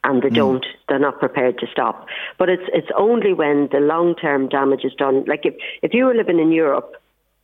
[0.03, 0.35] And they mm.
[0.35, 0.67] don't.
[0.89, 2.07] They're not prepared to stop.
[2.39, 5.25] But it's it's only when the long term damage is done.
[5.27, 6.97] Like if if you were living in Europe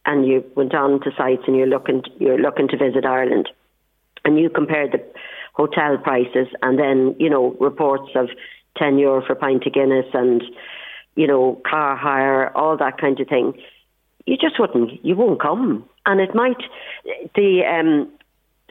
[0.07, 3.49] and you went on to sites and you're looking to, you're looking to visit Ireland,
[4.25, 5.05] and you compare the
[5.53, 8.29] hotel prices and then you know reports of
[8.77, 10.43] ten euro for pint of Guinness and
[11.17, 13.55] you know car hire, all that kind of thing,
[14.27, 16.63] you just wouldn't, you won't come, and it might
[17.35, 17.63] the.
[17.65, 18.11] Um,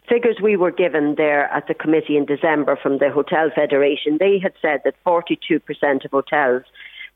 [0.07, 4.37] figures we were given there at the committee in December from the Hotel Federation, they
[4.37, 6.63] had said that 42% of hotels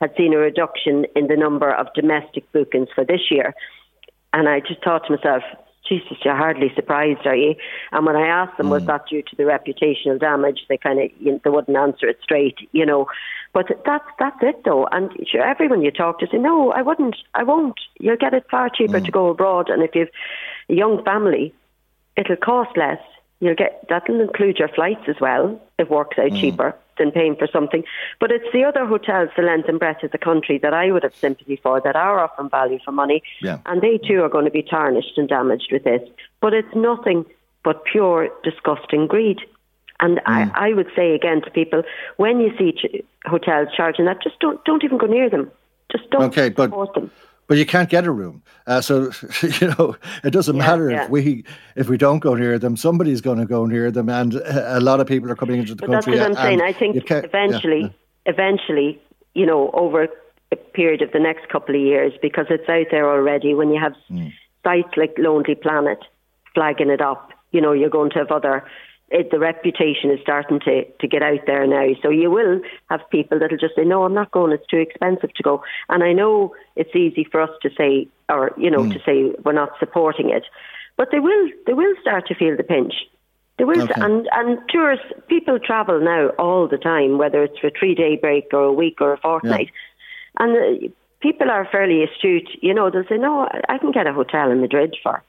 [0.02, 3.54] had seen a reduction in the number of domestic bookings for this year.
[4.34, 5.44] And I just thought to myself,
[5.88, 7.56] Jesus, you're hardly surprised, are you?
[7.92, 8.72] And when I asked them, mm.
[8.72, 10.60] was that due to the reputational damage?
[10.70, 13.08] They kind of you know, they wouldn't answer it straight, you know.
[13.54, 14.88] But that's that's it, though.
[14.92, 17.80] And sure, everyone you talk to say, no, I wouldn't, I won't.
[18.00, 19.06] You'll get it far cheaper mm.
[19.06, 20.10] to go abroad, and if you've
[20.70, 21.54] a young family,
[22.16, 23.00] it'll cost less.
[23.40, 25.62] You'll get that'll include your flights as well.
[25.78, 26.40] It works out mm.
[26.40, 27.84] cheaper than paying for something.
[28.20, 31.04] But it's the other hotels, the length and breadth of the country, that I would
[31.04, 33.24] have sympathy for, that are offering value for money.
[33.42, 33.60] Yeah.
[33.66, 36.02] And they too are going to be tarnished and damaged with this.
[36.42, 37.26] But it's nothing
[37.64, 39.40] but pure, disgusting greed.
[40.02, 40.22] And mm.
[40.26, 41.84] I, I would say again to people,
[42.18, 45.50] when you see ch- hotels charging that, just don't don't even go near them.
[45.90, 47.10] Just don't okay, but, support them
[47.50, 48.44] but you can't get a room.
[48.68, 49.12] Uh, so
[49.60, 51.04] you know it doesn't yeah, matter yeah.
[51.04, 51.44] if we
[51.76, 52.78] if we don't go near them.
[52.78, 55.88] Somebody's going to go near them, and a lot of people are coming into the
[55.88, 56.18] but country.
[56.18, 56.62] That's what I'm saying.
[56.62, 57.90] I think eventually, yeah,
[58.28, 59.02] eventually,
[59.34, 60.08] you know, over
[60.52, 63.54] a period of the next couple of years because it's out there already.
[63.56, 64.32] When you have mm.
[64.64, 66.00] sites like Lonely Planet
[66.54, 68.64] flagging it up, you know, you're going to have other.
[69.12, 71.88] It, the reputation is starting to, to get out there now.
[72.02, 74.52] So you will have people that'll just say, no, I'm not going.
[74.52, 75.64] It's too expensive to go.
[75.90, 78.94] And I know it's easy for us to say, or, you know, mm.
[78.94, 80.44] to say we're not supporting it.
[80.96, 82.94] But they will, they will start to feel the pinch.
[83.60, 83.94] They will, okay.
[83.98, 88.16] and and tourists, people travel now all the time, whether it's for a three day
[88.16, 89.70] break or a week or a fortnight,
[90.40, 90.46] yeah.
[90.46, 90.88] and uh,
[91.20, 92.50] people are fairly astute.
[92.62, 95.22] You know, they'll say, "No, I can get a hotel in Madrid for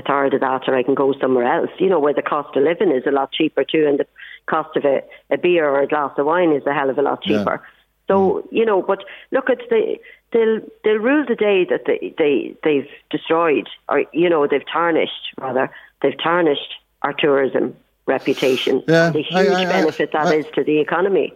[0.00, 2.56] a third of that, or I can go somewhere else." You know, where the cost
[2.56, 4.06] of living is a lot cheaper too, and the
[4.46, 7.02] cost of a, a beer or a glass of wine is a hell of a
[7.02, 7.60] lot cheaper.
[7.62, 7.70] Yeah.
[8.08, 8.48] So mm.
[8.50, 9.96] you know, but look at the
[10.32, 15.34] they'll they'll rule the day that they they they've destroyed or you know they've tarnished
[15.38, 15.70] rather
[16.02, 17.76] they've tarnished our tourism
[18.06, 18.82] reputation.
[18.88, 21.32] Yeah, the huge I, I, benefit that is to the economy.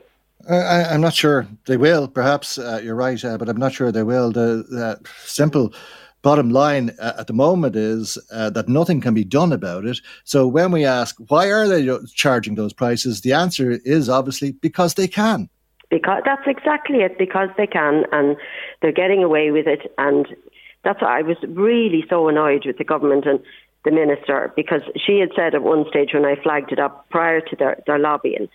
[0.48, 2.06] I, am not sure they will.
[2.06, 4.30] Perhaps uh, you're right, uh, but I'm not sure they will.
[4.30, 5.72] The, the simple
[6.24, 10.00] bottom line uh, at the moment is uh, that nothing can be done about it.
[10.24, 14.94] So when we ask why are they charging those prices, the answer is obviously because
[14.94, 15.48] they can.
[15.90, 17.18] Because that's exactly it.
[17.18, 18.36] Because they can, and
[18.80, 20.26] they're getting away with it, and
[20.82, 23.40] that's why I was really so annoyed with the government and
[23.84, 27.40] the minister because she had said at one stage when I flagged it up prior
[27.42, 28.48] to their, their lobbying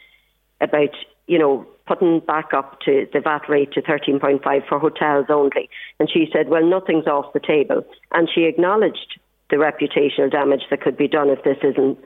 [0.59, 0.95] about,
[1.29, 5.69] you know, putting back up to the VAT rate to 13.5 for hotels only.
[5.99, 7.85] And she said, well, nothing's off the table.
[8.11, 9.19] And she acknowledged
[9.51, 11.99] the reputational damage that could be done if this isn't,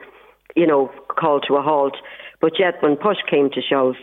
[0.54, 1.96] you know, called to a halt.
[2.40, 3.94] But yet, when push came to shove,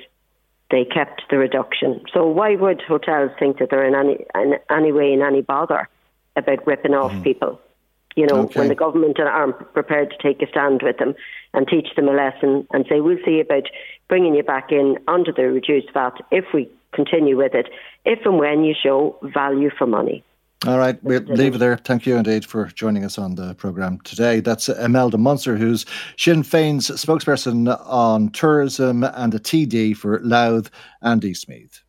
[0.72, 2.02] they kept the reduction.
[2.12, 5.88] So why would hotels think that they're in any, in any way in any bother
[6.36, 7.24] about ripping off mm.
[7.24, 7.60] people?
[8.16, 8.60] You know, okay.
[8.60, 11.16] when the government aren't prepared to take a stand with them
[11.54, 13.64] and teach them a lesson and say, we'll see about
[14.08, 17.70] bringing you back in under the reduced VAT if we continue with it,
[18.06, 20.24] if and when you show value for money.
[20.68, 21.76] All right, we'll leave it there.
[21.76, 24.42] Thank you indeed for joining us on the programme today.
[24.42, 25.88] That's Imelda Munster, who's
[26.18, 30.70] Sinn Féin's spokesperson on tourism and a TD for Louth
[31.02, 31.82] and Eastmeath.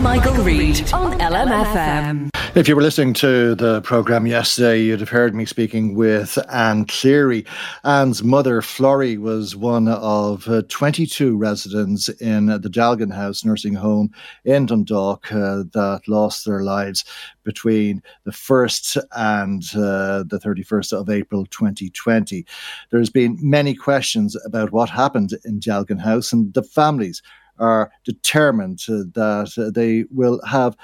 [0.00, 2.30] Michael, Reade on LMFM.
[2.56, 6.86] If you were listening to the programme yesterday, you'd have heard me speaking with Anne
[6.86, 7.44] Cleary.
[7.84, 14.10] Anne's mother, Florrie, was one of uh, 22 residents in the Dealgan House nursing home
[14.46, 17.04] in Dundalk uh, that lost their lives
[17.44, 22.46] between the 1st and uh, the 31st of April 2020.
[22.88, 27.20] There's been many questions about what happened in Dealgan House, and the families
[27.58, 30.74] are determined that they will have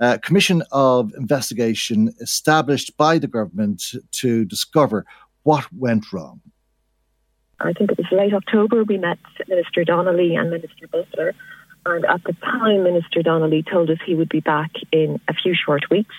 [0.00, 5.04] a commission of investigation established by the government to discover
[5.42, 6.40] what went wrong.
[7.60, 11.34] I think it was late October we met Minister Donnelly and Minister Butler.
[11.86, 15.54] And at the time, Minister Donnelly told us he would be back in a few
[15.54, 16.14] short weeks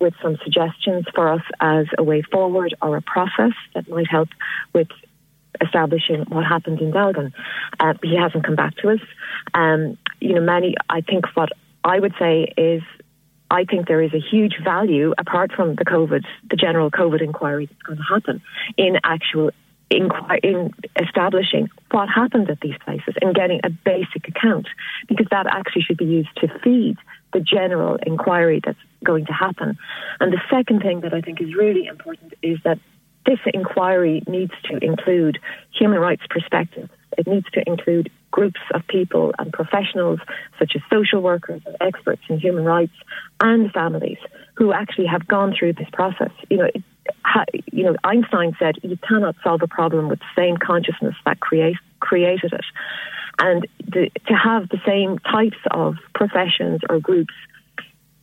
[0.00, 4.28] with some suggestions for us as a way forward or a process that might help
[4.72, 4.88] with
[5.60, 7.32] establishing what happened in Dealgan.
[7.78, 9.00] Uh, he hasn't come back to us.
[9.54, 11.50] Um, you know, many, I think what
[11.84, 12.82] I would say is
[13.54, 17.66] I think there is a huge value, apart from the COVID, the general COVID inquiry
[17.66, 18.42] that's going to happen,
[18.76, 19.50] in actual
[19.90, 20.10] in
[21.00, 24.66] establishing what happened at these places and getting a basic account,
[25.06, 26.96] because that actually should be used to feed
[27.32, 29.78] the general inquiry that's going to happen.
[30.18, 32.78] And the second thing that I think is really important is that
[33.24, 35.38] this inquiry needs to include
[35.70, 36.90] human rights perspectives.
[37.16, 40.18] It needs to include groups of people and professionals,
[40.58, 42.92] such as social workers and experts in human rights,
[43.40, 44.18] and families
[44.54, 46.32] who actually have gone through this process.
[46.50, 46.82] You know, it,
[47.72, 51.76] you know, Einstein said you cannot solve a problem with the same consciousness that create,
[52.00, 52.64] created it,
[53.38, 57.34] and the, to have the same types of professions or groups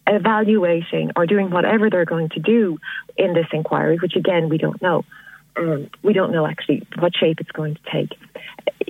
[0.08, 2.78] evaluating or doing whatever they're going to do
[3.16, 5.06] in this inquiry, which again we don't know.
[5.58, 8.18] Um, we don't know actually what shape it's going to take,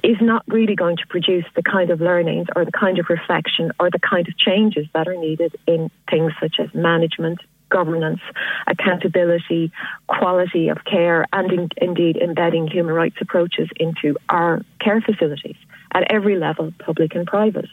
[0.03, 3.72] is not really going to produce the kind of learnings or the kind of reflection
[3.80, 7.39] or the kind of changes that are needed in things such as management,
[7.70, 8.20] governance,
[8.68, 9.72] accountability,
[10.07, 15.57] quality of care, and in, indeed embedding human rights approaches into our care facilities
[15.93, 17.68] at every level, public and private.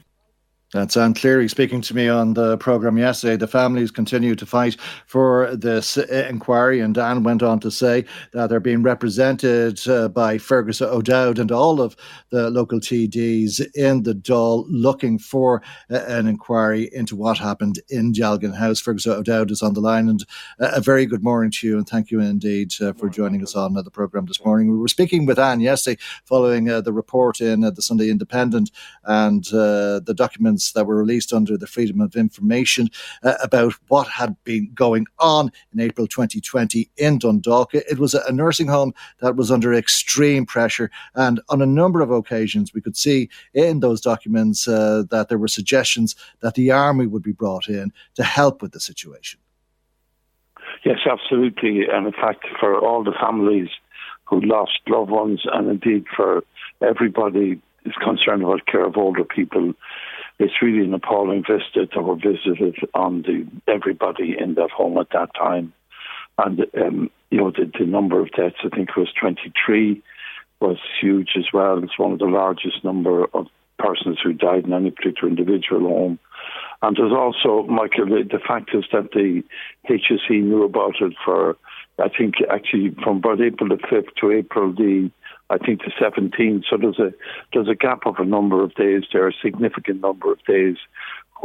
[0.75, 3.37] That's Anne Cleary speaking to me on the programme yesterday.
[3.37, 8.05] The families continue to fight for this inquiry, and Anne went on to say
[8.35, 11.97] that they're being represented uh, by Fergus O'Dowd and all of
[12.29, 18.13] the local TDs in the Dáil looking for uh, an inquiry into what happened in
[18.13, 18.79] Dealgan House.
[18.79, 20.23] Fergus O'Dowd is on the line, and
[20.61, 23.57] uh, a very good morning to you, and thank you indeed uh, for joining us
[23.57, 24.71] on the programme this morning.
[24.71, 28.71] We were speaking with Anne yesterday following uh, the report in uh, the Sunday Independent
[29.05, 32.89] and the documents documents that were released under the Freedom of Information
[33.23, 37.75] uh, about what had been going on in April 2020 in Dundalk.
[37.75, 42.11] It was a nursing home that was under extreme pressure, and on a number of
[42.11, 47.07] occasions, we could see in those documents uh, that there were suggestions that the army
[47.07, 49.41] would be brought in to help with the situation.
[50.85, 51.87] Yes, absolutely.
[51.93, 53.69] And in fact, for all the families
[54.25, 56.45] who lost loved ones, and indeed for
[56.81, 59.75] everybody is concerned about care of older people,
[60.39, 65.11] it's really an appalling vista to have visited on the everybody in that home at
[65.13, 65.73] that time.
[66.39, 70.03] And um, you know the, the number of deaths, I think, was 23,
[70.61, 71.83] was huge as well.
[71.83, 73.47] It's one of the largest number of
[73.79, 76.19] persons who died in any particular individual home.
[76.83, 79.43] And there's also, Michael, the fact is that the
[79.89, 81.57] HSE knew about it for,
[81.99, 85.11] I think, actually from about April the 5th to April the,
[85.51, 86.65] I think, the 17th.
[86.69, 87.13] So there's a,
[87.53, 90.77] there's a gap of a number of days there, a significant number of days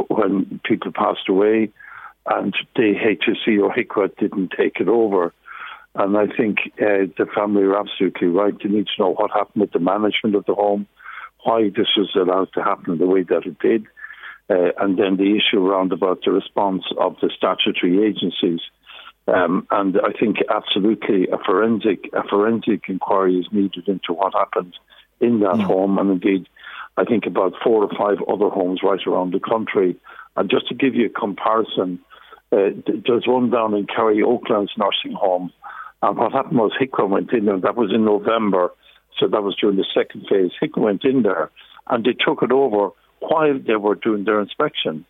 [0.08, 1.70] when people passed away
[2.26, 5.32] and the HSE or HIQA didn't take it over.
[5.94, 8.54] And I think uh, the family are absolutely right.
[8.60, 10.86] They need to know what happened with the management of the home,
[11.44, 13.86] why this was allowed to happen the way that it did,
[14.50, 18.60] uh, and then the issue around about the response of the statutory agencies.
[19.26, 24.74] Um, and I think absolutely a forensic a forensic inquiry is needed into what happened
[25.20, 25.64] in that mm.
[25.64, 26.46] home, and indeed,
[26.96, 29.96] I think about four or five other homes right around the country.
[30.36, 32.00] And just to give you a comparison,
[32.52, 32.70] uh,
[33.06, 35.50] there's one down in Kerry Oaklands nursing home,
[36.02, 38.72] and what happened was HIQA went in, and that was in November,
[39.18, 40.50] so that was during the second phase.
[40.62, 41.50] HIQA went in there,
[41.88, 45.06] and they took it over while they were doing their inspection.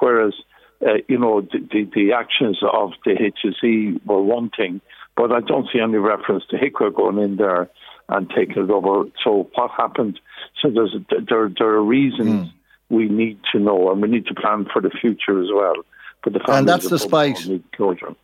[0.00, 0.34] Whereas,
[0.82, 4.80] uh, you know, the, the, the, actions of the HSE were one thing,
[5.16, 7.70] but I don't see any reference to HIQA going in there
[8.08, 9.08] and taking it over.
[9.22, 10.20] So what happened?
[10.60, 10.94] So there's
[11.28, 12.52] there there are reasons mm.
[12.88, 15.76] we need to know, and we need to plan for the future as well.
[16.22, 17.38] But the and that's despite
[17.74, 18.14] closure.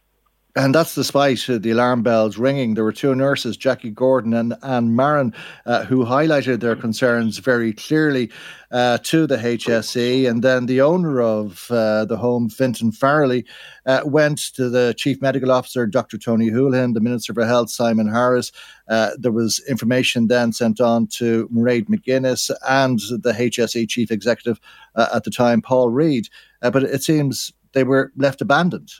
[0.56, 2.74] And that's despite uh, the alarm bells ringing.
[2.74, 5.32] There were two nurses, Jackie Gordon and Anne Marin,
[5.64, 8.32] uh, who highlighted their concerns very clearly
[8.72, 10.28] uh, to the HSE.
[10.28, 13.44] And then the owner of uh, the home, Fintan Farrelly,
[13.86, 16.18] uh, went to the Chief Medical Officer, Dr.
[16.18, 18.50] Tony Holohan, the Minister for Health, Simon Harris.
[18.88, 24.58] Uh, there was information then sent on to Mairead McGuinness and the HSE Chief Executive
[24.96, 26.28] at the time, Paul Reid.
[26.60, 28.90] but it seems they were left abandoned.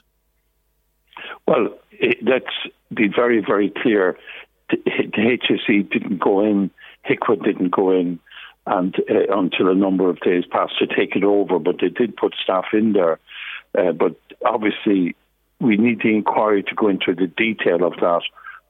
[1.47, 2.53] Well, it, let's
[2.93, 4.17] be very, very clear.
[4.69, 6.71] The, the HSE didn't go in,
[7.09, 8.19] HIQA didn't go in
[8.67, 12.15] and uh, until a number of days passed to take it over, but they did
[12.15, 13.19] put staff in there.
[13.77, 14.15] Uh, but
[14.45, 15.15] obviously,
[15.59, 18.21] we need the inquiry to go into the detail of that.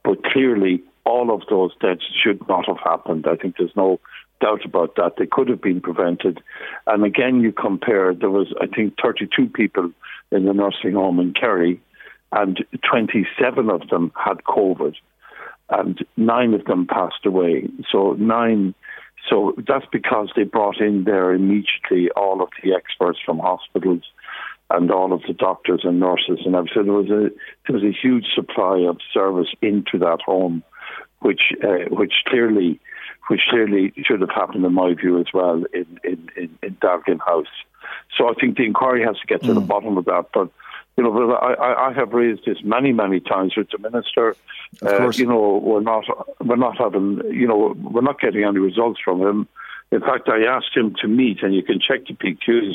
[0.04, 3.26] But clearly, all of those deaths should not have happened.
[3.28, 4.00] I think there's no
[4.40, 5.14] doubt about that.
[5.18, 6.42] They could have been prevented.
[6.86, 9.90] And again, you compare, there was, I think, 32 people
[10.30, 11.80] in the nursing home in Kerry
[12.32, 14.94] and 27 of them had COVID,
[15.68, 17.68] and nine of them passed away.
[17.90, 18.74] So nine.
[19.30, 24.02] So that's because they brought in there immediately all of the experts from hospitals
[24.70, 26.84] and all of the doctors and nurses and everything.
[26.84, 27.30] There was a
[27.66, 30.64] there was a huge supply of service into that home,
[31.20, 32.80] which uh, which clearly
[33.28, 36.76] which clearly should have happened in my view as well in in in,
[37.06, 37.46] in House.
[38.16, 39.54] So I think the inquiry has to get to mm.
[39.54, 40.50] the bottom of that, but
[40.96, 44.36] you know, I, I have raised this many, many times with the minister.
[44.82, 46.04] Uh, you know, we're not,
[46.44, 49.48] we're not having, you know, we're not getting any results from him.
[49.90, 52.74] In fact, I asked him to meet, and you can check the PQs.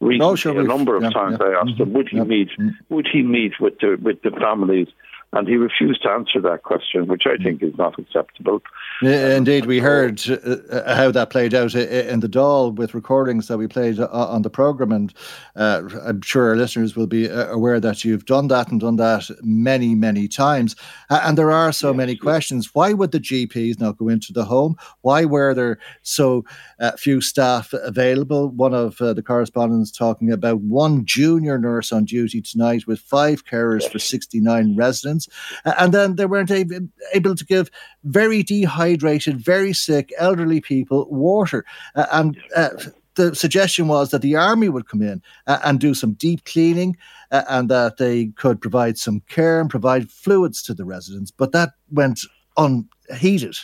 [0.00, 1.46] Recently, no, sure, a number of yeah, times, yeah.
[1.46, 1.82] I asked mm-hmm.
[1.82, 2.28] him, would he mm-hmm.
[2.28, 2.94] meet, mm-hmm.
[2.94, 4.88] would he meet with the with the families
[5.32, 8.62] and he refused to answer that question, which I think is not acceptable.
[9.02, 13.58] Indeed, we heard uh, uh, how that played out in the Dáil with recordings that
[13.58, 15.14] we played uh, on the programme, and
[15.54, 19.30] uh, I'm sure our listeners will be aware that you've done that and done that
[19.42, 20.74] many, many times.
[21.10, 22.74] And there are so many questions.
[22.74, 24.76] Why would the GPs not go into the home?
[25.02, 26.44] Why were there so
[26.80, 28.48] uh, few staff available?
[28.48, 33.44] One of uh, the correspondents talking about one junior nurse on duty tonight with five
[33.44, 35.17] carers for 69 residents.
[35.64, 37.70] And then they weren't able to give
[38.04, 41.64] very dehydrated, very sick elderly people water.
[41.94, 42.70] Uh, and uh,
[43.18, 46.96] the suggestion was that the army would come in uh, and do some deep cleaning
[47.32, 51.30] uh, and that they could provide some care and provide fluids to the residents.
[51.30, 52.20] But that went
[52.56, 53.56] unheeded.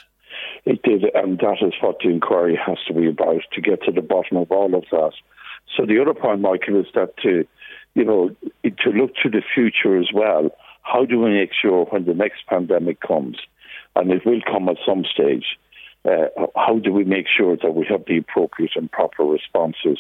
[0.66, 3.92] It did, and that is what the inquiry has to be about to get to
[3.92, 5.12] the bottom of all of that.
[5.76, 7.46] So the other point, Michael, is that to,
[7.94, 10.50] you know, to look to the future as well
[10.84, 13.36] how do we make sure when the next pandemic comes,
[13.96, 15.58] and it will come at some stage,
[16.04, 19.98] uh, how do we make sure that we have the appropriate and proper responses?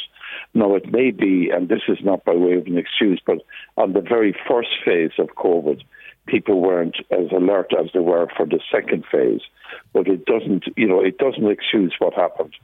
[0.52, 3.38] Now, it may be, and this is not by way of an excuse, but
[3.76, 5.82] on the very first phase of COVID,
[6.26, 9.40] people weren't as alert as they were for the second phase.
[9.94, 12.54] But it doesn't, you know, it doesn't excuse what happened.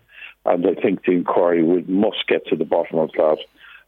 [0.44, 3.38] And I think the inquiry would, must get to the bottom of that.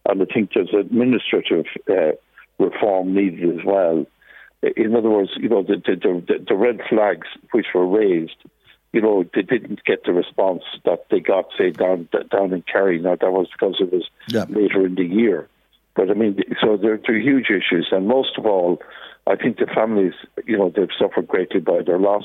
[0.09, 2.13] And I think there's administrative uh,
[2.59, 4.07] reform needed as well.
[4.63, 8.37] In other words, you know, the, the, the, the red flags which were raised
[8.93, 12.99] you know, they didn't get the response that they got, say, down down in Kerry.
[12.99, 14.45] Now, that was because it was yeah.
[14.49, 15.49] later in the year.
[15.95, 18.83] But I mean, so there, are huge issues, and most of all,
[19.27, 20.15] I think the families,
[20.47, 22.25] you know, they've suffered greatly by their loss.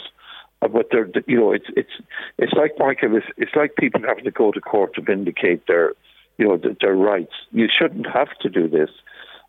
[0.61, 1.91] Uh, but they're, you know, it's it's
[2.37, 3.15] it's like Michael.
[3.15, 5.93] It's, it's like people having to go to court to vindicate their,
[6.37, 7.33] you know, their rights.
[7.51, 8.89] You shouldn't have to do this,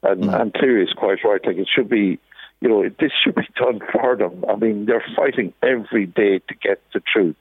[0.05, 0.41] and mm.
[0.41, 1.45] and Cleary is quite right.
[1.45, 2.21] Like it should be
[2.61, 4.45] you know, this should be done for them.
[4.49, 7.37] I mean, they're fighting every day to get the truth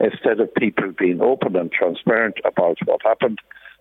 [0.00, 3.38] instead of people being open and transparent about what happened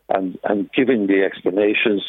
[0.10, 2.04] and, and giving the explanations,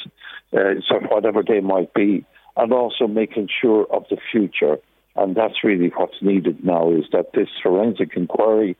[0.53, 2.25] uh, so whatever they might be,
[2.57, 4.79] and also making sure of the future.
[5.17, 8.77] And that's really what's needed now is that this forensic inquiry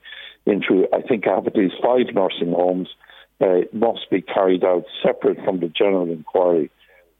[0.47, 2.89] into, I think, these five nursing homes
[3.41, 6.71] uh, must be carried out separate from the general inquiry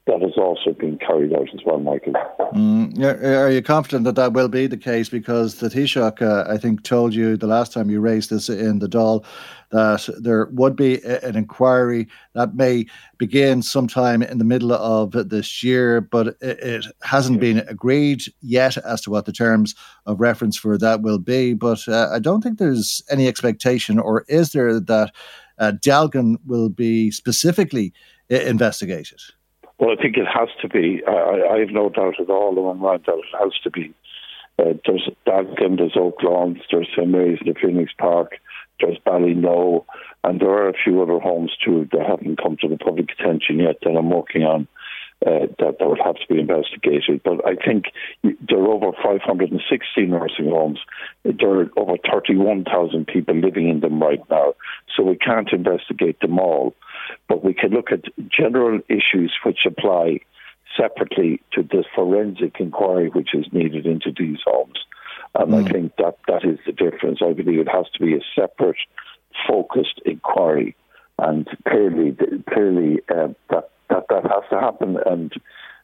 [0.07, 2.13] that has also been carried out as well, Michael.
[2.53, 5.09] Mm, are you confident that that will be the case?
[5.09, 8.79] Because the Taoiseach, uh, I think, told you the last time you raised this in
[8.79, 9.25] the Dáil
[9.71, 12.85] that there would be an inquiry that may
[13.17, 19.01] begin sometime in the middle of this year, but it, hasn't been agreed yet as
[19.01, 19.73] to what the terms
[20.05, 21.55] of reference for that will be.
[21.55, 25.11] But uh, I don't think there's any expectation, or is there, that
[25.57, 27.91] uh, Dealgan will be specifically
[28.29, 29.19] investigated?
[29.77, 31.01] Well, I think it has to be.
[31.05, 33.93] I, I have no doubt at all in my mind that it has to be.
[34.57, 38.37] Uh, there's Dealgan, there's Oaklawn, there's St Mary's, the Phoenix Park,
[38.79, 39.83] there's Ballynoe,
[40.23, 43.59] and there are a few other homes too that haven't come to the public attention
[43.59, 44.67] yet that I'm working on.
[45.25, 47.21] Uh, that that would have to be investigated.
[47.23, 47.85] But I think
[48.21, 50.79] there are over 560 nursing homes.
[51.23, 54.53] There are over 31,000 people living in them right now.
[54.95, 56.75] So we can't investigate them all
[57.27, 60.19] but we can look at general issues which apply
[60.77, 64.79] separately to the forensic inquiry which is needed into these homes.
[65.35, 65.65] And mm.
[65.65, 67.19] I think that that is the difference.
[67.21, 68.77] I believe it has to be a separate,
[69.47, 70.75] focused inquiry,
[71.19, 72.15] and clearly,
[72.49, 74.97] clearly uh, that, that that has to happen.
[75.05, 75.31] And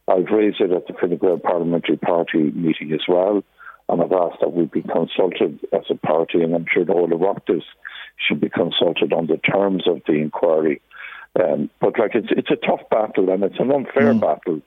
[0.08, 3.42] I've raised it at the Fine Gael Parliamentary Party meeting as well,
[3.88, 7.16] and I've asked that we be consulted as a party, and I'm sure all the
[7.16, 7.62] whole of Oireachtas
[8.16, 10.80] should be consulted on the terms of the inquiry
[11.40, 14.20] um, but like it's it's a tough battle and it's an unfair mm.
[14.20, 14.60] battle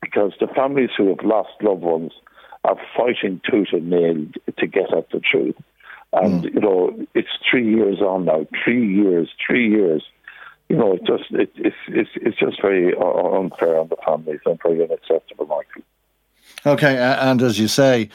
[0.00, 2.12] because the families who have lost loved ones
[2.64, 4.26] are fighting tooth and nail
[4.58, 5.56] to get at the truth.
[6.12, 6.54] And mm.
[6.54, 8.46] you know, it's three years on now.
[8.64, 10.02] Three years, three years.
[10.68, 14.58] You know, it just it, it's it's it's just very unfair on the families and
[14.62, 15.82] very unacceptable, Michael.
[16.64, 18.08] Okay, and as you say,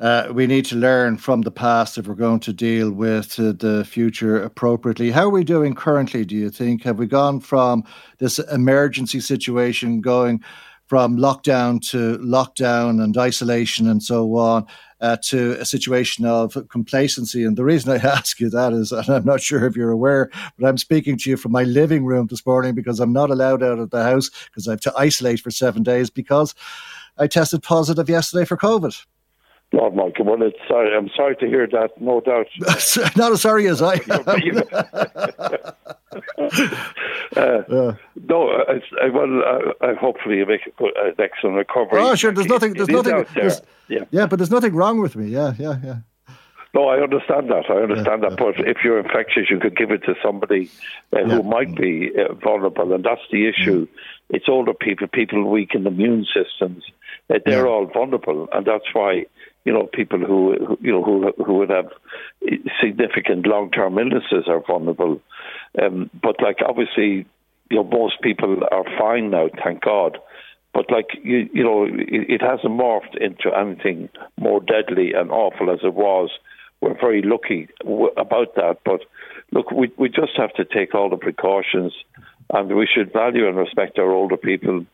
[0.00, 3.52] uh, we need to learn from the past if we're going to deal with uh,
[3.52, 5.10] the future appropriately.
[5.10, 6.82] How are we doing currently, do you think?
[6.82, 7.84] Have we gone from
[8.18, 10.42] this emergency situation going
[10.86, 14.66] from lockdown to lockdown and isolation and so on
[15.04, 17.44] uh, to a situation of complacency?
[17.44, 20.30] And the reason I ask you that is, and I'm not sure if you're aware,
[20.58, 23.62] but I'm speaking to you from my living room this morning because I'm not allowed
[23.62, 26.54] out of the house because I have to isolate for seven days because
[27.18, 29.04] I tested positive yesterday for COVID.
[29.74, 30.96] Lord Michael, well, it's sorry.
[30.96, 32.00] I'm sorry to hear that.
[32.00, 32.46] No doubt.
[33.16, 34.20] Not as sorry as I uh,
[37.36, 37.96] yeah.
[38.28, 39.42] No, it's, uh, well,
[39.80, 42.00] uh, hopefully you make an excellent recovery.
[42.00, 42.30] Oh, sure.
[42.30, 42.74] There's nothing.
[42.74, 43.26] There's nothing.
[43.34, 44.04] There's, yeah.
[44.12, 45.28] yeah, but there's nothing wrong with me.
[45.28, 45.96] Yeah, yeah, yeah.
[46.72, 47.68] No, I understand that.
[47.68, 48.38] I understand yeah, that.
[48.38, 50.70] But if you're infectious, you could give it to somebody
[51.12, 51.36] uh, yeah.
[51.36, 53.86] who might be uh, vulnerable, and that's the issue.
[53.86, 53.88] Mm.
[54.30, 56.84] It's older people, people weak in immune systems.
[57.30, 59.26] Uh, they're all vulnerable, and that's why
[59.64, 61.90] you know, people who, you know who who would have
[62.82, 65.20] significant long term illnesses are vulnerable.
[65.80, 67.26] Um, but like obviously,
[67.70, 70.18] you know, most people are fine now, thank God.
[70.74, 75.70] But like you, you know, it, it hasn't morphed into anything more deadly and awful
[75.70, 76.30] as it was.
[76.80, 77.68] We're very lucky
[78.16, 78.78] about that.
[78.84, 79.00] But
[79.50, 81.94] look, we we just have to take all the precautions,
[82.52, 84.84] and we should value and respect our older people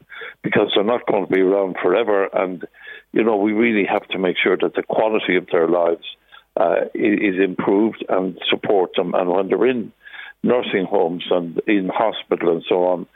[0.43, 2.67] because they're not going to be around forever and
[3.13, 6.05] you know, we really have to make sure that the quality of their lives
[6.57, 9.15] uh, is improved and support them.
[9.15, 9.93] And when they're in
[10.43, 13.07] nursing homes and in hospital and so on,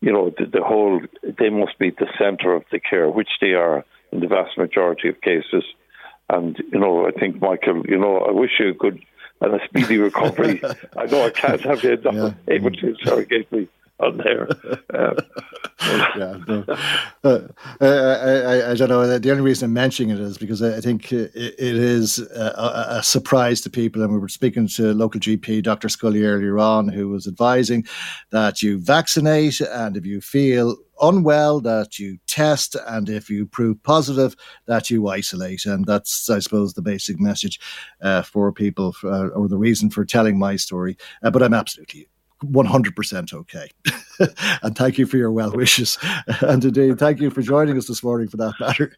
[0.00, 1.00] you know, the, the whole,
[1.38, 5.08] they must be the centre of the care, which they are in the vast majority
[5.08, 5.64] of cases.
[6.28, 9.00] And, you know, I think, Michael, you know, I wish you a good
[9.40, 10.62] and a speedy recovery.
[10.96, 12.32] I know I can't have you yeah.
[12.48, 13.68] able to interrogate me
[14.00, 14.48] on there.
[14.92, 15.16] Um,
[16.16, 16.64] yeah, no.
[17.22, 17.40] uh,
[17.80, 19.18] I, I, I, don't know.
[19.18, 23.02] The only reason I'm mentioning it is because I think it, it is a, a,
[23.02, 24.02] surprise to people.
[24.02, 25.88] And we were speaking to local GP, Dr.
[25.88, 27.86] Scully, earlier on, who was advising
[28.30, 33.82] that you vaccinate, and if you feel unwell, that you test, and if you prove
[33.82, 35.66] positive, that you isolate.
[35.66, 37.60] And that's, I suppose, the basic message
[38.00, 40.96] uh, for people, uh, or the reason for telling my story.
[41.22, 42.08] Uh, but I'm absolutely
[42.52, 43.70] 100% okay.
[44.62, 45.98] and thank you for your well wishes.
[46.40, 48.96] and indeed, thank you for joining us this morning for that matter.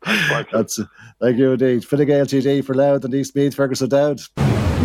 [0.53, 0.81] That's,
[1.21, 1.85] thank you indeed.
[1.85, 4.21] Fine Gael TD for Louth and East Meath, Fergus O'Dowd.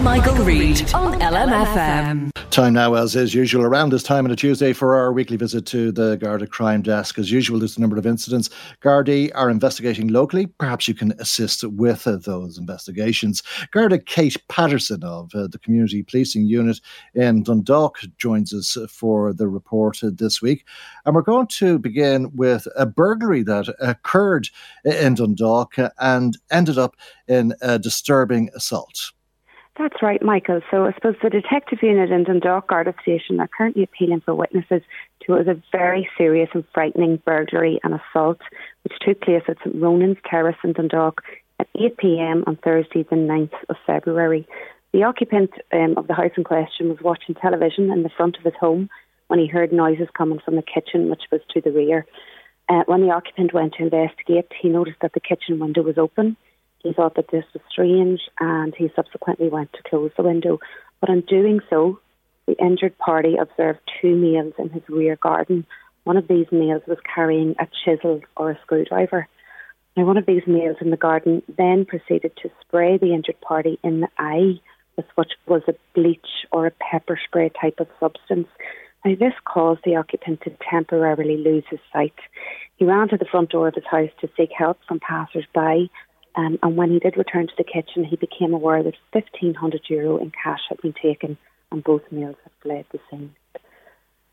[0.02, 2.32] Michael, Reade on LMFM.
[2.52, 5.66] Time now, as is usual, around this time on a Tuesday for our weekly visit
[5.68, 7.18] to the Garda Crime Desk.
[7.18, 8.50] As usual, there's a number of incidents
[8.82, 10.48] Gardaí are investigating locally.
[10.48, 13.42] Perhaps you can assist with uh, those investigations.
[13.72, 16.82] Garda Kate Patterson of uh, the Community Policing Unit
[17.16, 20.66] in Dundalk joins us for the report this week.
[21.06, 24.50] And we're going to begin with a burglary that occurred
[24.84, 26.98] in Dundalk and ended up
[27.30, 29.14] in a disturbing assault.
[29.78, 30.62] That's right, Michael.
[30.70, 34.82] So I suppose the detective unit in Dundalk Garda Station are currently appealing for witnesses
[35.22, 38.42] to what was a very serious and frightening burglary and assault
[38.84, 41.22] which took place at St Ronan's Terrace in Dundalk
[41.60, 44.48] at 8 pm on Thursday, the 9th of February.
[44.94, 48.44] The occupant um, of the house in question was watching television in the front of
[48.44, 48.90] his home
[49.28, 52.06] when he heard noises coming from the kitchen, which was to the rear.
[52.68, 56.36] Uh, when the occupant went to investigate, he noticed that the kitchen window was open.
[56.84, 60.60] He thought that this was strange and he subsequently went to close the window.
[61.00, 62.00] But in doing so,
[62.48, 65.66] the injured party observed two males in his rear garden.
[66.04, 69.28] One of these males was carrying a chisel or a screwdriver.
[69.96, 73.78] Now, one of these males in the garden then proceeded to spray the injured party
[73.84, 74.60] in the eye
[74.96, 78.48] with what was a bleach or a pepper spray type of substance.
[79.04, 82.16] Now, this caused the occupant to temporarily lose his sight.
[82.78, 85.90] He ran to the front door of his house to seek help from passers by
[86.36, 90.18] um, and when he did return to the kitchen, he became aware that 1,500 euro
[90.18, 91.38] in cash had been taken
[91.72, 93.36] and both males had fled the scene.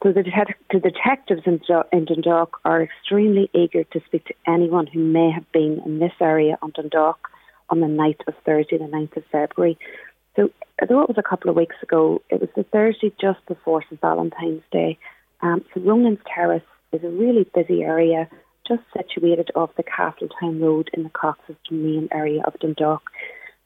[0.03, 1.61] So the, det- the detectives in,
[1.93, 6.12] in Dundalk are extremely eager to speak to anyone who may have been in this
[6.20, 7.29] area on Dundalk
[7.69, 9.77] on the night of Thursday, the 9th of February.
[10.37, 10.51] So,
[10.81, 14.01] although it was a couple of weeks ago, it was the Thursday just before St
[14.01, 14.99] Valentine's Day.
[15.41, 16.62] Um, so, Ronan's Terrace
[16.93, 18.29] is a really busy area
[18.69, 23.03] just situated off the Castletown Road in the Coxes Demesne area of Dundalk.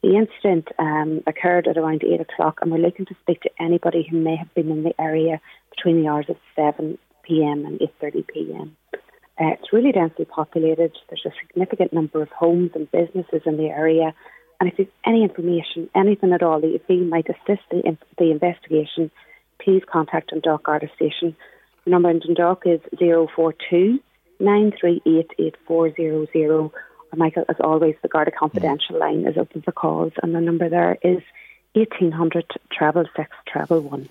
[0.03, 4.07] The incident um, occurred at around 8 o'clock, and we're looking to speak to anybody
[4.09, 5.41] who may have been in the area
[5.75, 8.77] between the hours of 7 pm and 8.30 pm.
[8.95, 10.93] Uh, it's really densely populated.
[11.09, 14.15] There's a significant number of homes and businesses in the area.
[14.61, 18.31] And if there's any information, anything at all that you feel might assist the, the
[18.31, 19.11] investigation,
[19.61, 21.37] please contact Dundalk Garda Station.
[21.85, 24.01] The number in Dundalk is 042
[24.43, 26.51] 9388400.
[26.51, 26.71] Or
[27.17, 30.99] Michael, as always, the Garda Confidential line is open for calls, and the number there
[31.03, 31.23] is
[31.75, 34.09] 1800 travel six travel one.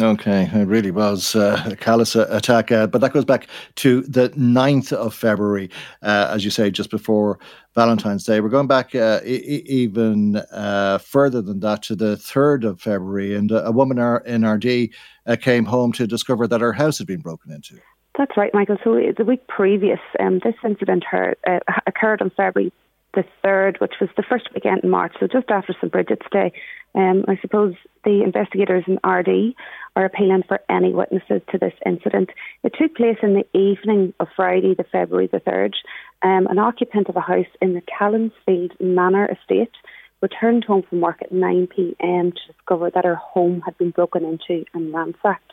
[0.00, 4.28] Okay, it really was uh, a callous attack, uh, but that goes back to the
[4.30, 5.70] 9th of February,
[6.02, 7.40] uh, as you say, just before
[7.74, 8.40] Valentine's Day.
[8.40, 13.34] We're going back uh, e- even uh, further than that to the 3rd of February,
[13.34, 17.50] and a woman in uh, came home to discover that her house had been broken
[17.50, 17.80] into.
[18.18, 18.78] That's right, Michael.
[18.82, 22.72] So the week previous, um, this incident heard, uh, occurred on February
[23.14, 26.52] the 3rd, which was the first weekend in March, so just after St Bridget's Day.
[26.94, 27.74] Um, I suppose
[28.04, 29.54] the investigators in Ardee
[29.94, 32.30] are appealing for any witnesses to this incident.
[32.64, 35.74] It took place in the evening of Friday, the February the 3rd.
[36.22, 39.72] Um, an occupant of a house in the Callensfield Manor estate
[40.20, 44.24] returned home from work at 9 pm to discover that her home had been broken
[44.24, 45.52] into and ransacked.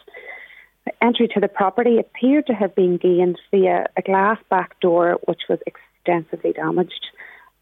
[1.01, 5.41] Entry to the property appeared to have been gained via a glass back door, which
[5.49, 7.07] was extensively damaged.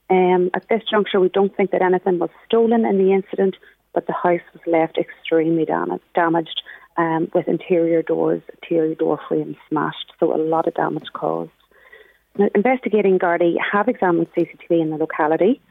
[0.10, 3.56] Um, at this juncture, we don't think that anything was stolen in the incident,
[3.94, 6.62] but the house was left extremely damaged,
[6.98, 11.52] um, with interior doors, interior door frames smashed, so a lot of damage caused.
[12.38, 15.62] Now, investigating Gardaí have examined CCTV in the locality,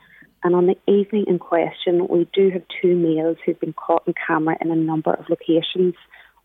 [0.42, 4.14] and on the evening in question, we do have two males who've been caught on
[4.26, 5.94] camera in a number of locations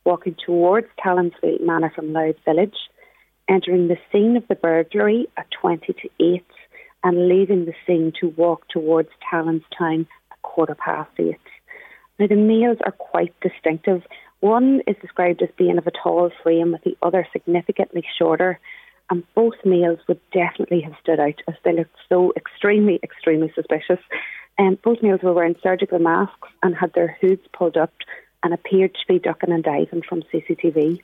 [0.07, 2.77] walking towards Callensfield Manor from Louth Village,
[3.49, 6.45] entering the scene of the burglary at 20 to 8,
[7.03, 11.35] and leaving the scene to walk towards Tallanstown at quarter past 8.
[12.19, 14.01] Now, the males are quite distinctive.
[14.39, 18.61] One is described as being of a tall frame, with the other significantly shorter,
[19.09, 23.99] and both males would definitely have stood out as they looked so extremely, extremely suspicious.
[24.57, 27.91] Um, both males were wearing surgical masks and had their hoods pulled up
[28.47, 31.01] and appeared to be ducking and diving from CCTV.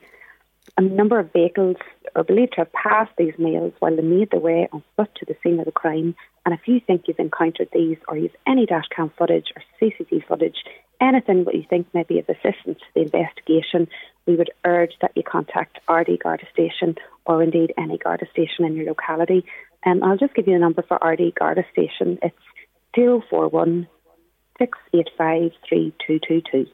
[0.78, 1.76] A number of vehicles
[2.16, 5.26] are believed to have passed these males while they made their way on foot to
[5.26, 6.16] the scene of the crime.
[6.46, 10.56] And if you think you've encountered these or you've any dashcam footage or CCTV footage,
[11.02, 13.90] anything that you think may be of assistance to the investigation,
[14.26, 16.96] we would urge that you contact Ardee Garda Station
[17.26, 19.44] or indeed any Garda Station in your locality.
[19.86, 22.20] Um, I'll just give you the number for Ardee Garda Station.
[22.22, 22.38] It's
[22.96, 23.90] 041
[24.60, 26.72] 685 3222.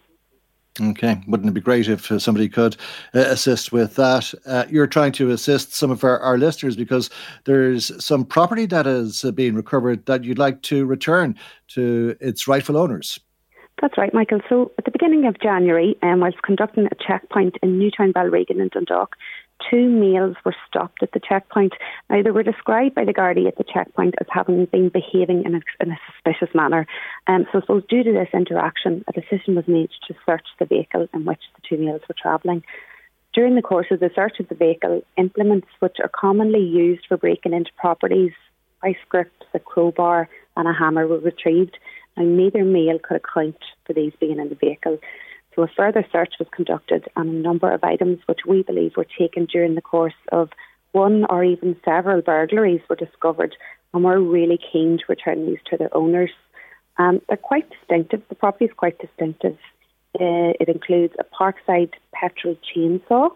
[0.81, 2.75] Okay, wouldn't it be great if uh, somebody could
[3.13, 4.33] uh, assist with that?
[4.45, 7.09] Uh, you're trying to assist some of our, our listeners because
[7.45, 11.35] there's some property that is uh, being recovered that you'd like to return
[11.69, 13.19] to its rightful owners.
[13.81, 14.41] That's right, Michael.
[14.49, 18.61] So at the beginning of January, um, I was conducting a checkpoint in Newtown Balregan
[18.61, 19.15] in Dundalk
[19.69, 21.73] two males were stopped at the checkpoint.
[22.09, 25.55] Now, they were described by the Gardaí at the checkpoint as having been behaving in
[25.55, 26.85] a, in a suspicious manner.
[27.27, 30.65] Um, so, I suppose due to this interaction, a decision was made to search the
[30.65, 32.63] vehicle in which the two males were travelling.
[33.33, 37.17] During the course of the search of the vehicle, implements which are commonly used for
[37.17, 38.31] breaking into properties,
[38.83, 41.77] ice grips, a crowbar, and a hammer were retrieved.
[42.17, 44.99] Now, neither male could account for these being in the vehicle.
[45.59, 49.05] So a further search was conducted and a number of items which we believe were
[49.19, 50.51] taken during the course of
[50.93, 53.57] one or even several burglaries were discovered
[53.93, 56.29] and we're really keen to return these to their owners.
[56.97, 58.21] Um, they're quite distinctive.
[58.29, 59.57] The property is quite distinctive.
[60.15, 63.35] Uh, it includes a Parkside petrol chainsaw,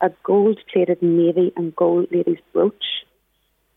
[0.00, 3.04] a gold-plated navy and gold ladies brooch,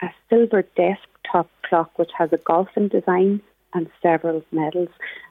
[0.02, 3.42] a silver desktop clock which has a golfing design,
[3.74, 4.90] and several medals.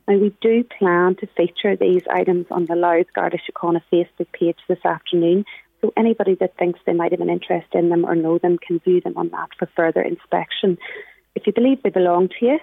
[0.08, 4.56] Now, we do plan to feature these items on the Louth Garda Síochána Facebook page
[4.66, 5.44] this afternoon.
[5.82, 8.80] So anybody that thinks they might have an interest in them or know them can
[8.80, 10.78] view them on that for further inspection.
[11.34, 12.58] If you believe they belong to you,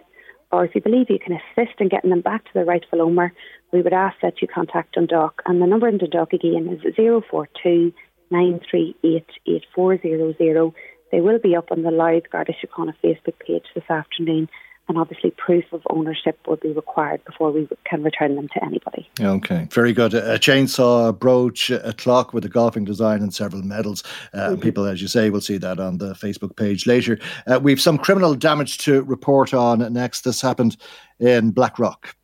[0.52, 3.32] or if you believe you can assist in getting them back to the rightful owner,
[3.72, 5.44] we would ask that you contact Dundalk.
[5.46, 7.94] And the number in Dundalk again is 042
[8.32, 10.74] 938 8400.
[11.12, 14.50] They will be up on the Louth Garda Síochána Facebook page this afternoon
[14.88, 19.10] and obviously proof of ownership will be required before we can return them to anybody.
[19.20, 20.14] Okay, very good.
[20.14, 24.04] A chainsaw, a brooch, a clock with a golfing design, and several medals.
[24.34, 24.62] Uh, mm-hmm.
[24.62, 27.20] People, as you say, will see that on the Facebook page later.
[27.48, 30.22] Uh, we've some criminal damage to report on next.
[30.22, 30.78] This happened
[31.20, 32.16] in Blackrock.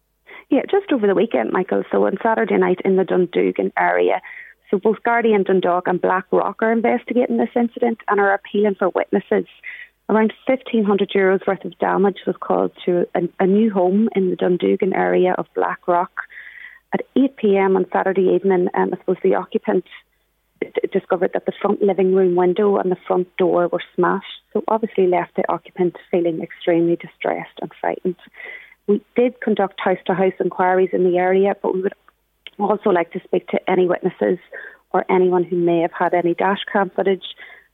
[0.50, 1.84] Yeah, just over the weekend, Michael.
[1.92, 4.22] So on Saturday night in the Dundoogan area.
[4.70, 9.46] So both Guardian Dundalk and Blackrock are investigating this incident and are appealing for witnesses.
[10.12, 14.36] Around 1,500 euros worth of damage was caused to a, a new home in the
[14.36, 16.12] Dundoogan area of Blackrock.
[16.94, 19.86] At 8 pm on Saturday evening, um, I suppose the occupant
[20.92, 25.08] discovered that the front living room window and the front door were smashed, so obviously
[25.08, 28.18] left the occupant feeling extremely distressed and frightened.
[28.88, 31.94] We did conduct house to house inquiries in the area, but we would
[32.60, 34.40] also like to speak to any witnesses
[34.92, 37.24] or anyone who may have had any dashcam footage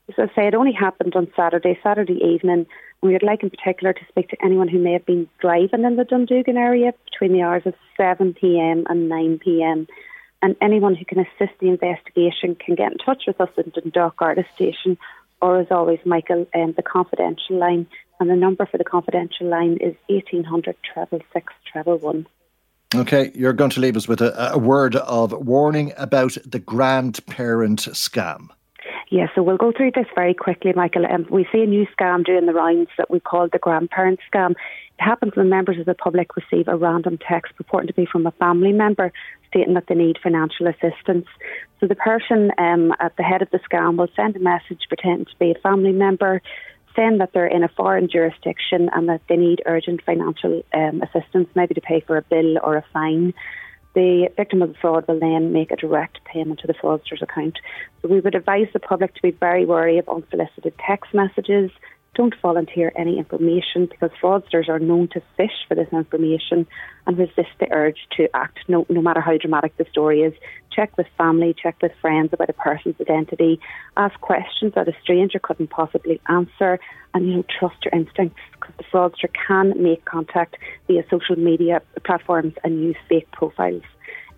[0.09, 2.51] as I say, it only happened on Saturday, Saturday evening.
[2.51, 2.65] And
[3.01, 5.95] we would like in particular to speak to anyone who may have been driving in
[5.95, 9.87] the Dundoogan area between the hours of 7pm and 9pm.
[10.41, 14.17] And anyone who can assist the investigation can get in touch with us at Dundalk
[14.17, 14.97] Garda Station
[15.41, 17.87] or as always, Michael, um, the confidential line.
[18.19, 22.25] And the number for the confidential line is 1800 treble six treble one.
[22.95, 27.81] Okay, you're going to leave us with a, a word of warning about the grandparent
[27.81, 28.49] scam.
[29.09, 31.05] Yeah, so we'll go through this very quickly, Michael.
[31.05, 34.51] Um, we see a new scam doing the rounds that we call the grandparent scam.
[34.51, 34.57] It
[34.97, 38.31] happens when members of the public receive a random text purporting to be from a
[38.31, 39.13] family member
[39.47, 41.25] stating that they need financial assistance.
[41.79, 45.25] So the person um, at the head of the scam will send a message pretending
[45.25, 46.41] to be a family member,
[46.93, 51.47] saying that they're in a foreign jurisdiction and that they need urgent financial um, assistance,
[51.55, 53.33] maybe to pay for a bill or a fine
[53.97, 57.57] the victim of the fraud will then make a direct payment to the fraudster's account.
[58.01, 61.71] So we would advise the public to be very wary of unsolicited text messages.
[62.17, 66.65] Don't volunteer any information because fraudsters are known to fish for this information
[67.05, 70.33] and resist the urge to act, no, no matter how dramatic the story is.
[70.71, 73.59] Check with family, check with friends about a person's identity,
[73.97, 76.79] ask questions that a stranger couldn't possibly answer,
[77.13, 80.55] and you know trust your instincts because the fraudster can make contact
[80.87, 83.83] via social media platforms and use fake profiles.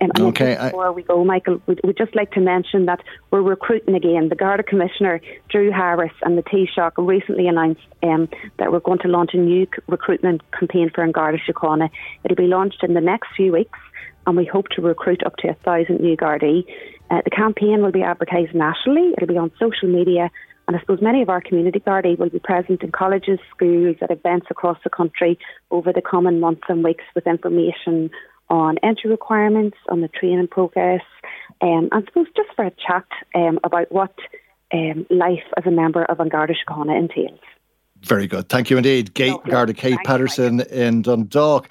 [0.01, 3.01] Um, and okay, before we go, Michael, we'd, we'd, just like to mention that
[3.31, 4.29] we're recruiting again.
[4.29, 5.19] The Garda Commissioner,
[5.49, 9.67] Drew Harris, and the Taoiseach recently announced um, that we're going to launch a new
[9.87, 11.89] recruitment campaign for Garda Síochána.
[12.23, 13.79] It'll be launched in the next few weeks,
[14.25, 16.63] and we hope to recruit up to a thousand new Gardaí.
[17.11, 19.13] Uh, the campaign will be advertised nationally.
[19.17, 20.29] It'll be on social media
[20.69, 24.11] And I suppose many of our community Gardaí will be present in colleges, schools, at
[24.11, 25.39] events across the country
[25.71, 28.11] over the coming months and weeks with information
[28.49, 31.01] on entry requirements, on the training progress,
[31.61, 33.05] um, and I suppose just for a chat
[33.35, 34.15] um, about what
[34.73, 37.39] um, life as a member of An Garda Síochána entails.
[38.03, 38.47] Very good.
[38.47, 39.13] Thank you indeed.
[39.13, 41.67] Gate Garda Kate Patterson in Dundalk.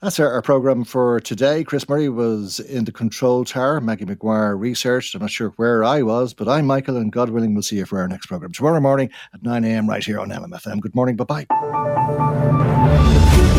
[0.00, 1.64] That's our, our programme for today.
[1.64, 3.80] Chris Murray was in the control tower.
[3.80, 5.14] Maggie McGuire researched.
[5.14, 7.86] I'm not sure where I was, but I'm Michael, and God willing, we'll see you
[7.86, 9.88] for our next programme tomorrow morning at 9 a.m.
[9.88, 10.80] right here on LMFM.
[10.80, 11.16] Good morning.
[11.16, 13.58] Bye bye.